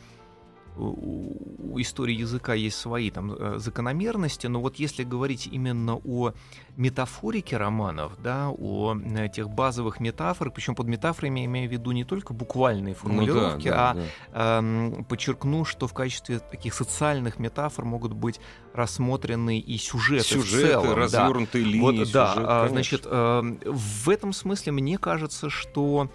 у, 0.76 1.78
истории 1.80 2.14
языка 2.14 2.54
есть 2.54 2.78
свои 2.78 3.10
там 3.10 3.32
э, 3.32 3.58
закономерности, 3.58 4.46
но 4.46 4.60
вот 4.60 4.76
если 4.76 5.04
говорить 5.04 5.46
именно 5.50 5.96
о 5.96 6.32
метафорике 6.76 7.56
романов, 7.56 8.12
да, 8.22 8.48
о 8.50 8.94
э, 8.96 9.28
тех 9.28 9.50
базовых 9.50 10.00
метафорах, 10.00 10.54
причем 10.54 10.74
под 10.74 10.86
метафорами 10.86 11.40
я 11.40 11.46
имею 11.46 11.68
в 11.68 11.72
виду 11.72 11.92
не 11.92 12.04
только 12.04 12.32
буквальные 12.34 12.94
формулировки, 12.94 13.68
ну, 13.68 13.74
да, 13.74 13.90
а 13.90 13.94
да, 13.94 14.00
да. 14.32 14.58
Эм, 14.58 15.04
подчеркну, 15.04 15.64
что 15.64 15.86
в 15.86 15.94
качестве 15.94 16.38
таких 16.38 16.74
социальных 16.74 17.38
метафор 17.38 17.84
могут 17.84 18.12
быть 18.12 18.40
рассмотрены 18.74 19.58
и 19.58 19.76
сюжеты, 19.78 20.24
в 20.24 20.26
Сюжеты, 20.44 20.68
целом. 20.68 20.88
да. 20.88 20.94
развернутые 20.94 21.64
линии, 21.64 21.80
Вот, 22.00 22.12
да, 22.12 22.32
сюжет, 22.34 22.46
а, 22.48 22.58
конечно. 22.68 22.68
значит, 22.68 23.06
эм, 23.06 23.60
в 23.64 24.08
этом 24.08 24.32
смысле 24.32 24.72
мне 24.72 24.98
кажется, 24.98 25.50
что 25.50 26.10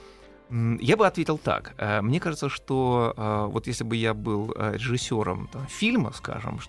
я 0.49 0.95
бы 0.97 1.05
ответил 1.05 1.37
так. 1.37 1.73
Э, 1.77 2.01
Мне 2.01 2.19
кажется, 2.19 2.49
что 2.49 3.13
э, 3.15 3.45
вот 3.51 3.67
если 3.67 3.83
бы 3.83 3.95
я 3.95 4.13
был 4.13 4.53
э, 4.55 4.73
режиссером 4.73 5.49
там, 5.51 5.67
фильма, 5.67 6.11
скажем, 6.13 6.59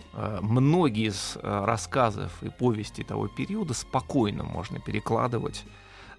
многие 0.41 1.09
из 1.09 1.37
рассказов 1.43 2.33
и 2.43 2.51
повестей 2.51 3.05
того 3.05 3.29
периода 3.29 3.75
спокойно 3.75 4.43
можно 4.43 4.81
перекладывать 4.81 5.65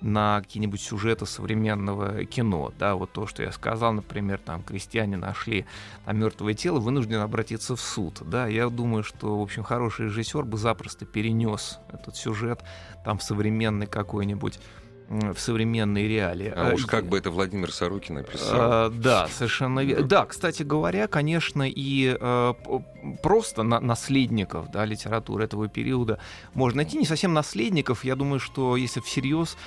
на 0.01 0.41
какие-нибудь 0.41 0.81
сюжеты 0.81 1.25
современного 1.25 2.23
кино. 2.25 2.71
Да, 2.79 2.95
вот 2.95 3.11
то, 3.11 3.27
что 3.27 3.43
я 3.43 3.51
сказал, 3.51 3.93
например, 3.93 4.39
там 4.39 4.63
крестьяне 4.63 5.17
нашли 5.17 5.65
там, 6.05 6.17
мертвое 6.17 6.53
тело, 6.53 6.79
вынуждены 6.79 7.21
обратиться 7.21 7.75
в 7.75 7.81
суд. 7.81 8.21
Да, 8.21 8.47
я 8.47 8.69
думаю, 8.69 9.03
что, 9.03 9.37
в 9.37 9.41
общем, 9.41 9.63
хороший 9.63 10.05
режиссер 10.05 10.43
бы 10.43 10.57
запросто 10.57 11.05
перенес 11.05 11.79
этот 11.91 12.15
сюжет 12.15 12.63
там 13.03 13.17
в 13.17 13.23
современный 13.23 13.87
какой-нибудь 13.87 14.59
в 15.09 15.37
современные 15.39 16.07
реалии. 16.07 16.53
А 16.55 16.69
Э, 16.69 16.73
уж 16.75 16.85
как 16.85 17.03
и- 17.05 17.07
бы 17.07 17.17
это 17.17 17.31
Владимир 17.31 17.71
Сорокин 17.71 18.15
написал. 18.15 18.87
Э, 18.87 18.89
Да, 18.91 19.27
совершенно 19.27 19.79
верно. 19.83 20.05
Да, 20.07 20.25
кстати 20.25 20.61
говоря, 20.63 21.07
конечно, 21.07 21.63
и 21.67 22.15
э, 22.19 22.53
п- 22.63 22.83
просто 23.23 23.63
на- 23.63 23.79
наследников 23.79 24.69
да, 24.71 24.85
литературы 24.85 25.45
этого 25.45 25.67
периода 25.67 26.19
можно 26.53 26.77
найти. 26.77 26.97
Не 26.97 27.05
совсем 27.05 27.33
наследников. 27.33 28.03
Я 28.05 28.15
думаю, 28.15 28.39
что 28.39 28.77
если 28.77 28.99
всерьез, 28.99 29.57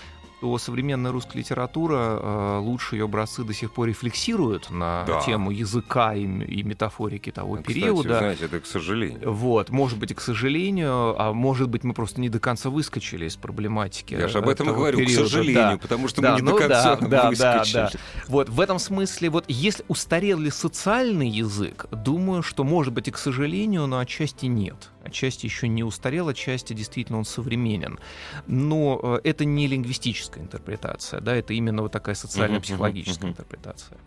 то 0.43 0.59
современная 0.59 1.13
русская 1.13 1.39
литература, 1.39 2.19
э, 2.21 2.59
лучшие 2.59 3.05
образцы 3.05 3.45
до 3.45 3.55
сих 3.55 3.71
пор 3.73 3.87
рефлексируют 3.87 4.71
на 4.71 5.05
Да. 5.07 5.21
тему 5.21 5.53
языка 5.53 6.15
и, 6.15 6.25
и 6.25 6.65
метафорики 6.65 7.31
того 7.31 7.55
Кстати, 7.59 7.67
периода. 7.79 8.19
знаете, 8.19 8.47
это 8.47 8.59
к 8.59 8.67
сожалению. 8.67 9.33
Вот, 9.33 9.71
может 9.71 9.99
быть, 9.99 10.11
и 10.11 10.15
к 10.15 10.21
сожалению, 10.21 11.15
а 11.17 11.33
может 11.33 11.69
быть, 11.69 11.85
мы 11.85 11.95
просто 11.95 12.21
не 12.21 12.29
до 12.29 12.41
конца 12.41 12.71
выскочили 12.71 13.27
из 13.27 13.37
проблематики. 13.37 14.15
Я 14.15 14.27
же 14.27 14.39
об 14.39 14.49
этом 14.49 14.69
и 14.71 14.73
говорю, 14.73 14.99
периода. 14.99 15.15
к 15.15 15.29
сожалению, 15.29 15.55
Да. 15.75 15.79
потому 15.79 16.09
что 16.09 16.21
Да, 16.21 16.33
мы 16.33 16.37
не 16.41 16.43
ну 16.43 16.53
до 16.55 16.59
конца 16.59 16.97
да, 16.97 17.07
да, 17.07 17.07
да, 17.23 17.29
выскочили. 17.31 17.75
да. 17.77 17.91
Вот 18.27 18.49
в 18.49 18.61
этом 18.61 18.81
смысле, 18.81 19.31
вот 19.31 19.45
если 19.47 19.85
устарел 19.87 20.41
ли 20.41 20.51
социальный 20.51 21.29
язык, 21.29 21.87
думаю, 21.93 22.43
что 22.43 22.65
может 22.65 22.93
быть 22.93 23.07
и 23.07 23.13
к 23.13 23.19
сожалению, 23.19 23.87
но 23.87 23.99
отчасти 24.01 24.47
нет. 24.47 24.91
Отчасти 25.05 25.47
еще 25.47 25.69
не 25.69 25.83
устарел, 25.85 26.29
отчасти 26.29 26.73
действительно 26.73 27.19
он 27.19 27.25
современен. 27.25 27.99
Но 28.47 29.01
э, 29.03 29.21
это 29.25 29.45
не 29.45 29.67
лингвистическая 29.67 30.43
интерпретация, 30.43 31.21
да, 31.21 31.35
это 31.35 31.55
именно 31.55 31.83
вот 31.83 31.93
такая 31.93 32.15
социально-психологическая 32.15 33.31
интерпретация. 33.31 33.99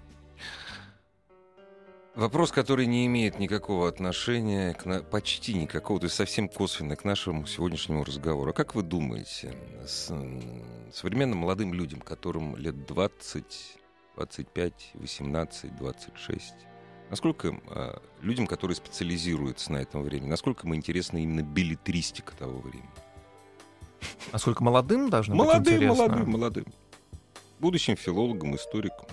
Вопрос, 2.16 2.54
который 2.54 2.86
не 2.86 3.06
имеет 3.08 3.40
никакого 3.40 3.90
отношения, 3.90 4.74
к 4.74 4.86
на- 4.86 5.04
почти 5.04 5.54
никакого, 5.54 6.00
то 6.00 6.06
есть 6.06 6.16
совсем 6.16 6.48
косвенно 6.48 6.96
к 6.96 7.04
нашему 7.04 7.46
сегодняшнему 7.46 8.06
разговору. 8.06 8.52
А 8.52 8.54
как 8.54 8.74
вы 8.74 8.84
думаете, 8.84 9.54
с 9.86 10.14
современным 10.94 11.40
молодым 11.40 11.74
людям, 11.74 12.00
которым 12.00 12.56
лет 12.56 12.86
20, 12.86 13.78
25, 14.16 14.92
18, 14.94 15.76
26, 15.76 16.54
насколько 17.10 17.60
а, 17.68 18.02
людям, 18.22 18.48
которые 18.48 18.76
специализируются 18.76 19.72
на 19.72 19.78
этом 19.78 20.04
времени, 20.04 20.30
насколько 20.30 20.68
им 20.68 20.76
интересна 20.76 21.18
именно 21.18 21.42
билетристика 21.42 22.34
того 22.36 22.60
времени? 22.60 22.90
Насколько 24.32 24.64
молодым 24.64 25.10
должно 25.10 25.36
быть 25.36 25.46
Молодым, 25.46 25.74
интересно? 25.76 25.96
молодым, 26.08 26.30
молодым. 26.30 26.66
Будущим 27.60 27.96
филологам, 27.96 28.56
историкам. 28.56 29.06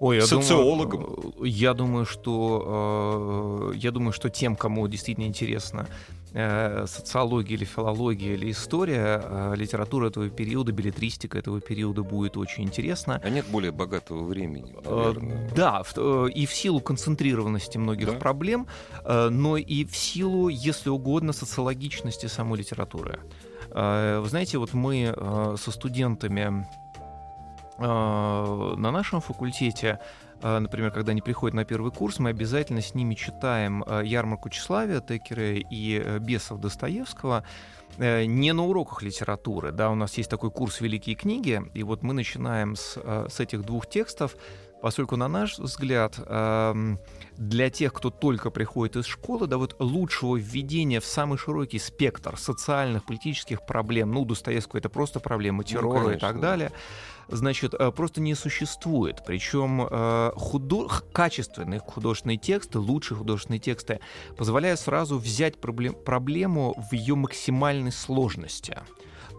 Ой, 0.00 0.16
я 0.16 0.26
Социологом. 0.26 1.02
Думаю, 1.02 1.34
э, 1.40 1.48
я 1.48 1.74
думаю, 1.74 2.06
что 2.06 3.72
э, 3.72 3.76
я 3.76 3.90
думаю, 3.90 4.12
что 4.12 4.28
тем, 4.28 4.56
кому 4.56 4.86
действительно 4.88 5.24
интересна 5.24 5.86
э, 6.32 6.84
социология 6.86 7.56
или 7.56 7.64
филология 7.64 8.34
или 8.34 8.50
история, 8.50 9.54
литература 9.54 10.08
этого 10.08 10.28
периода, 10.28 10.72
билетристика 10.72 11.38
этого 11.38 11.60
периода 11.60 12.02
будет 12.02 12.36
очень 12.36 12.64
интересна. 12.64 13.20
А 13.24 13.30
нет 13.30 13.46
более 13.46 13.72
богатого 13.72 14.24
времени, 14.24 14.74
наверное. 14.84 15.50
Да, 15.56 15.82
и 16.34 16.46
в 16.46 16.54
силу 16.54 16.80
концентрированности 16.80 17.78
многих 17.78 18.12
Да. 18.12 18.18
проблем, 18.18 18.66
но 19.04 19.56
и 19.56 19.84
в 19.84 19.96
силу, 19.96 20.48
если 20.48 20.90
угодно, 20.90 21.32
социологичности 21.32 22.26
самой 22.26 22.58
литературы. 22.58 23.20
Вы 23.70 24.28
знаете, 24.28 24.58
вот 24.58 24.74
мы 24.74 25.14
со 25.58 25.70
студентами 25.70 26.66
на 27.78 28.90
нашем 28.90 29.20
факультете, 29.20 29.98
э, 30.42 30.58
например, 30.58 30.90
когда 30.90 31.12
они 31.12 31.20
приходят 31.20 31.54
на 31.54 31.64
первый 31.64 31.92
курс, 31.92 32.18
мы 32.18 32.30
обязательно 32.30 32.80
с 32.80 32.94
ними 32.94 33.14
читаем 33.14 33.84
э, 33.86 34.02
«Ярмарку 34.04 34.48
тщеславия» 34.48 35.00
Текера 35.00 35.54
и 35.54 36.00
э, 36.02 36.18
«Бесов» 36.18 36.60
Достоевского, 36.60 37.44
э, 37.98 38.24
не 38.24 38.52
на 38.52 38.64
уроках 38.64 39.02
литературы. 39.02 39.72
Да, 39.72 39.90
у 39.90 39.94
нас 39.94 40.16
есть 40.16 40.30
такой 40.30 40.50
курс 40.50 40.80
«Великие 40.80 41.16
книги», 41.16 41.62
и 41.74 41.82
вот 41.82 42.02
мы 42.02 42.14
начинаем 42.14 42.76
с, 42.76 42.96
э, 42.96 43.26
с 43.28 43.40
этих 43.40 43.62
двух 43.62 43.86
текстов, 43.86 44.36
поскольку, 44.82 45.16
на 45.16 45.28
наш 45.28 45.58
взгляд, 45.58 46.18
эм, 46.18 46.98
для 47.36 47.70
тех, 47.70 47.92
кто 47.92 48.10
только 48.10 48.50
приходит 48.50 48.96
из 48.96 49.06
школы, 49.06 49.46
да, 49.46 49.58
вот 49.58 49.76
лучшего 49.78 50.36
введения 50.36 51.00
в 51.00 51.06
самый 51.06 51.38
широкий 51.38 51.78
спектр 51.78 52.38
социальных, 52.38 53.04
политических 53.04 53.64
проблем, 53.66 54.12
ну, 54.12 54.24
Достоевского 54.24 54.78
это 54.78 54.88
просто 54.88 55.20
проблемы 55.20 55.58
ну, 55.58 55.62
террора 55.64 55.98
ну, 55.98 56.04
конечно, 56.04 56.16
и 56.16 56.20
так 56.20 56.40
далее, 56.40 56.72
значит, 57.28 57.74
э, 57.74 57.90
просто 57.90 58.20
не 58.20 58.34
существует. 58.34 59.22
Причем 59.26 59.86
э, 59.90 60.32
худо... 60.36 60.88
качественные 61.12 61.80
художественные 61.80 62.38
тексты, 62.38 62.78
лучшие 62.78 63.18
художественные 63.18 63.60
тексты 63.60 64.00
позволяют 64.36 64.80
сразу 64.80 65.18
взять 65.18 65.60
проблем... 65.60 65.94
проблему 65.94 66.74
в 66.90 66.94
ее 66.94 67.14
максимальной 67.14 67.92
сложности 67.92 68.78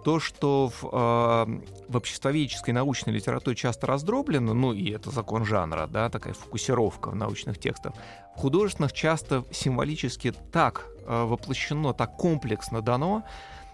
то, 0.04 0.20
что 0.20 0.70
в, 0.70 0.84
э, 0.84 1.62
в 1.88 1.98
обществоведческой 1.98 2.74
научной 2.74 3.14
литературе 3.14 3.56
часто 3.56 3.88
раздроблено, 3.88 4.54
ну 4.54 4.74
и 4.74 4.92
это 4.92 5.12
закон 5.12 5.46
жанра, 5.46 5.88
да, 5.88 6.10
такая 6.10 6.34
фокусировка 6.34 7.10
в 7.10 7.16
научных 7.16 7.60
текстах, 7.60 7.94
в 8.36 8.40
художественных 8.40 8.94
часто 8.94 9.46
символически 9.52 10.34
так 10.52 10.88
э, 11.06 11.24
воплощено, 11.24 11.94
так 11.94 12.16
комплексно 12.18 12.82
дано, 12.82 13.24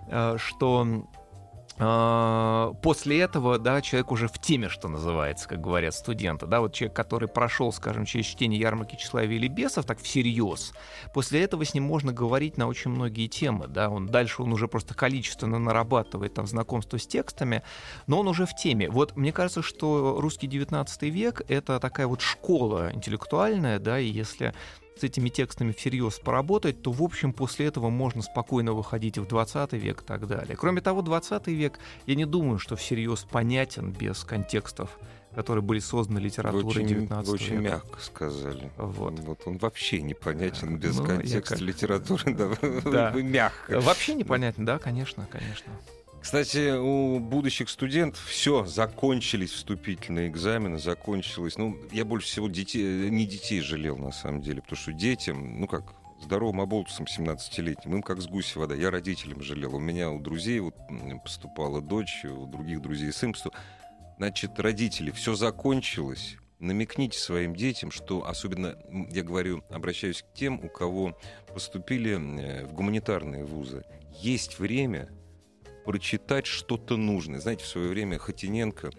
э, 0.07 0.37
что 0.37 1.05
после 1.77 3.19
этого, 3.19 3.57
да, 3.57 3.81
человек 3.81 4.11
уже 4.11 4.27
в 4.27 4.39
теме, 4.39 4.69
что 4.69 4.87
называется, 4.87 5.47
как 5.47 5.59
говорят 5.59 5.95
студенты, 5.95 6.45
да, 6.45 6.61
вот 6.61 6.73
человек, 6.73 6.95
который 6.95 7.27
прошел, 7.27 7.71
скажем, 7.73 8.05
через 8.05 8.25
чтение 8.25 8.59
ярмарки 8.59 8.95
тщеславия 8.95 9.37
или 9.37 9.47
бесов, 9.47 9.85
так 9.85 9.99
всерьез, 9.99 10.73
после 11.13 11.41
этого 11.41 11.65
с 11.65 11.73
ним 11.73 11.83
можно 11.83 12.13
говорить 12.13 12.57
на 12.57 12.67
очень 12.67 12.91
многие 12.91 13.27
темы, 13.27 13.67
да, 13.67 13.89
он 13.89 14.05
дальше 14.07 14.43
он 14.43 14.53
уже 14.53 14.67
просто 14.67 14.93
количественно 14.93 15.57
нарабатывает 15.57 16.35
там 16.35 16.45
знакомство 16.45 16.99
с 16.99 17.07
текстами, 17.07 17.63
но 18.07 18.19
он 18.19 18.27
уже 18.27 18.45
в 18.45 18.55
теме. 18.55 18.89
Вот 18.89 19.15
мне 19.15 19.31
кажется, 19.31 19.61
что 19.61 20.17
русский 20.19 20.47
19 20.47 21.01
век— 21.03 21.41
это 21.47 21.79
такая 21.79 22.07
вот 22.07 22.21
школа 22.21 22.91
интеллектуальная, 22.93 23.79
да, 23.79 23.99
и 23.99 24.07
если 24.07 24.53
с 24.95 25.03
этими 25.03 25.29
текстами 25.29 25.71
всерьез 25.71 26.19
поработать, 26.19 26.81
то, 26.81 26.91
в 26.91 27.01
общем, 27.01 27.33
после 27.33 27.67
этого 27.67 27.89
можно 27.89 28.21
спокойно 28.21 28.73
выходить 28.73 29.17
в 29.17 29.25
20 29.25 29.73
век 29.73 30.01
и 30.01 30.05
так 30.05 30.27
далее. 30.27 30.55
Кроме 30.55 30.81
того, 30.81 31.01
20 31.01 31.47
век, 31.47 31.79
я 32.05 32.15
не 32.15 32.25
думаю, 32.25 32.59
что 32.59 32.75
всерьез 32.75 33.25
понятен 33.29 33.91
без 33.91 34.23
контекстов 34.23 34.97
которые 35.33 35.63
были 35.63 35.79
созданы 35.79 36.19
литературой 36.19 36.83
очень, 36.83 36.87
19 36.87 37.27
вы 37.27 37.33
очень 37.33 37.55
века. 37.57 37.61
мягко 37.63 38.01
сказали. 38.01 38.71
Вот. 38.77 39.19
вот 39.19 39.41
он 39.45 39.57
вообще 39.57 40.01
непонятен 40.01 40.77
без 40.77 40.97
ну, 40.99 41.05
контекста 41.05 41.55
как... 41.55 41.61
литературы. 41.61 42.23
Да, 42.33 43.11
да. 43.11 43.11
мягко. 43.13 43.81
Вообще 43.81 44.13
непонятен, 44.13 44.65
да, 44.65 44.77
конечно, 44.77 45.27
конечно. 45.31 45.71
Кстати, 46.23 46.71
у 46.71 47.19
будущих 47.19 47.69
студентов 47.69 48.23
все, 48.23 48.63
закончились 48.65 49.51
вступительные 49.51 50.29
экзамены, 50.29 50.79
закончилось. 50.79 51.57
Ну, 51.57 51.77
я 51.91 52.05
больше 52.05 52.27
всего 52.27 52.47
детей, 52.47 53.09
не 53.09 53.25
детей 53.25 53.59
жалел, 53.59 53.97
на 53.97 54.13
самом 54.13 54.41
деле, 54.41 54.61
потому 54.61 54.77
что 54.77 54.93
детям, 54.93 55.59
ну 55.59 55.67
как, 55.67 55.83
здоровым 56.21 56.61
оболтусом 56.61 57.07
17-летним, 57.07 57.95
им 57.95 58.01
как 58.01 58.21
с 58.21 58.27
гуси 58.27 58.57
вода. 58.57 58.73
Я 58.73 58.89
родителям 58.89 59.43
жалел. 59.43 59.75
У 59.75 59.79
меня 59.79 60.11
у 60.11 60.19
друзей 60.21 60.61
вот 60.61 60.75
поступала 61.25 61.81
дочь, 61.81 62.23
у 62.23 62.45
других 62.45 62.81
друзей 62.81 63.11
сын. 63.11 63.35
Значит, 64.17 64.57
родители, 64.61 65.11
все 65.11 65.35
закончилось. 65.35 66.37
Намекните 66.57 67.19
своим 67.19 67.53
детям, 67.53 67.91
что 67.91 68.25
особенно, 68.25 68.77
я 69.11 69.23
говорю, 69.23 69.65
обращаюсь 69.69 70.21
к 70.21 70.33
тем, 70.33 70.63
у 70.63 70.69
кого 70.69 71.19
поступили 71.53 72.13
э, 72.13 72.65
в 72.65 72.71
гуманитарные 72.71 73.43
вузы. 73.43 73.83
Есть 74.21 74.57
время 74.57 75.09
прочитать 75.85 76.45
что-то 76.45 76.97
нужное. 76.97 77.39
Знаете, 77.39 77.63
в 77.63 77.67
свое 77.67 77.89
время 77.89 78.17
Хотиненко 78.17 78.91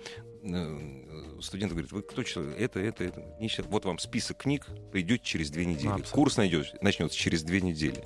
э, 0.42 1.34
студент 1.40 1.72
говорит, 1.72 1.92
вы 1.92 2.02
кто 2.02 2.22
человек? 2.22 2.56
Это, 2.58 2.80
это, 2.80 3.04
это. 3.04 3.22
Вот 3.68 3.84
вам 3.84 3.98
список 3.98 4.38
книг, 4.38 4.66
придете 4.92 5.24
через 5.24 5.50
две 5.50 5.64
недели. 5.64 5.88
Абсолютно. 5.88 6.12
Курс 6.12 6.36
найдете, 6.36 6.76
начнется 6.80 7.16
через 7.16 7.42
две 7.42 7.60
недели. 7.60 8.04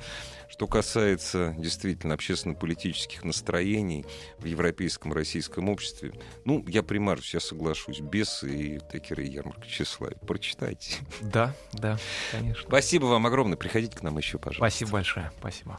Что 0.48 0.66
касается 0.66 1.54
действительно 1.58 2.14
общественно-политических 2.14 3.22
настроений 3.22 4.06
в 4.38 4.46
европейском 4.46 5.12
российском 5.12 5.68
обществе, 5.68 6.12
ну, 6.44 6.64
я 6.66 6.82
примаржусь, 6.82 7.34
я 7.34 7.40
соглашусь. 7.40 8.00
Бесы 8.00 8.50
и 8.50 8.80
Текеры 8.92 9.24
и 9.24 9.30
Ярмарка 9.30 9.66
Тщеславия. 9.66 10.18
Прочитайте. 10.18 10.96
Да, 11.20 11.54
да, 11.72 11.98
конечно. 12.32 12.66
Спасибо 12.66 13.06
вам 13.06 13.26
огромное. 13.26 13.56
Приходите 13.56 13.96
к 13.96 14.02
нам 14.02 14.16
еще, 14.18 14.38
пожалуйста. 14.38 14.60
Спасибо 14.60 14.92
большое. 14.92 15.30
Спасибо. 15.38 15.78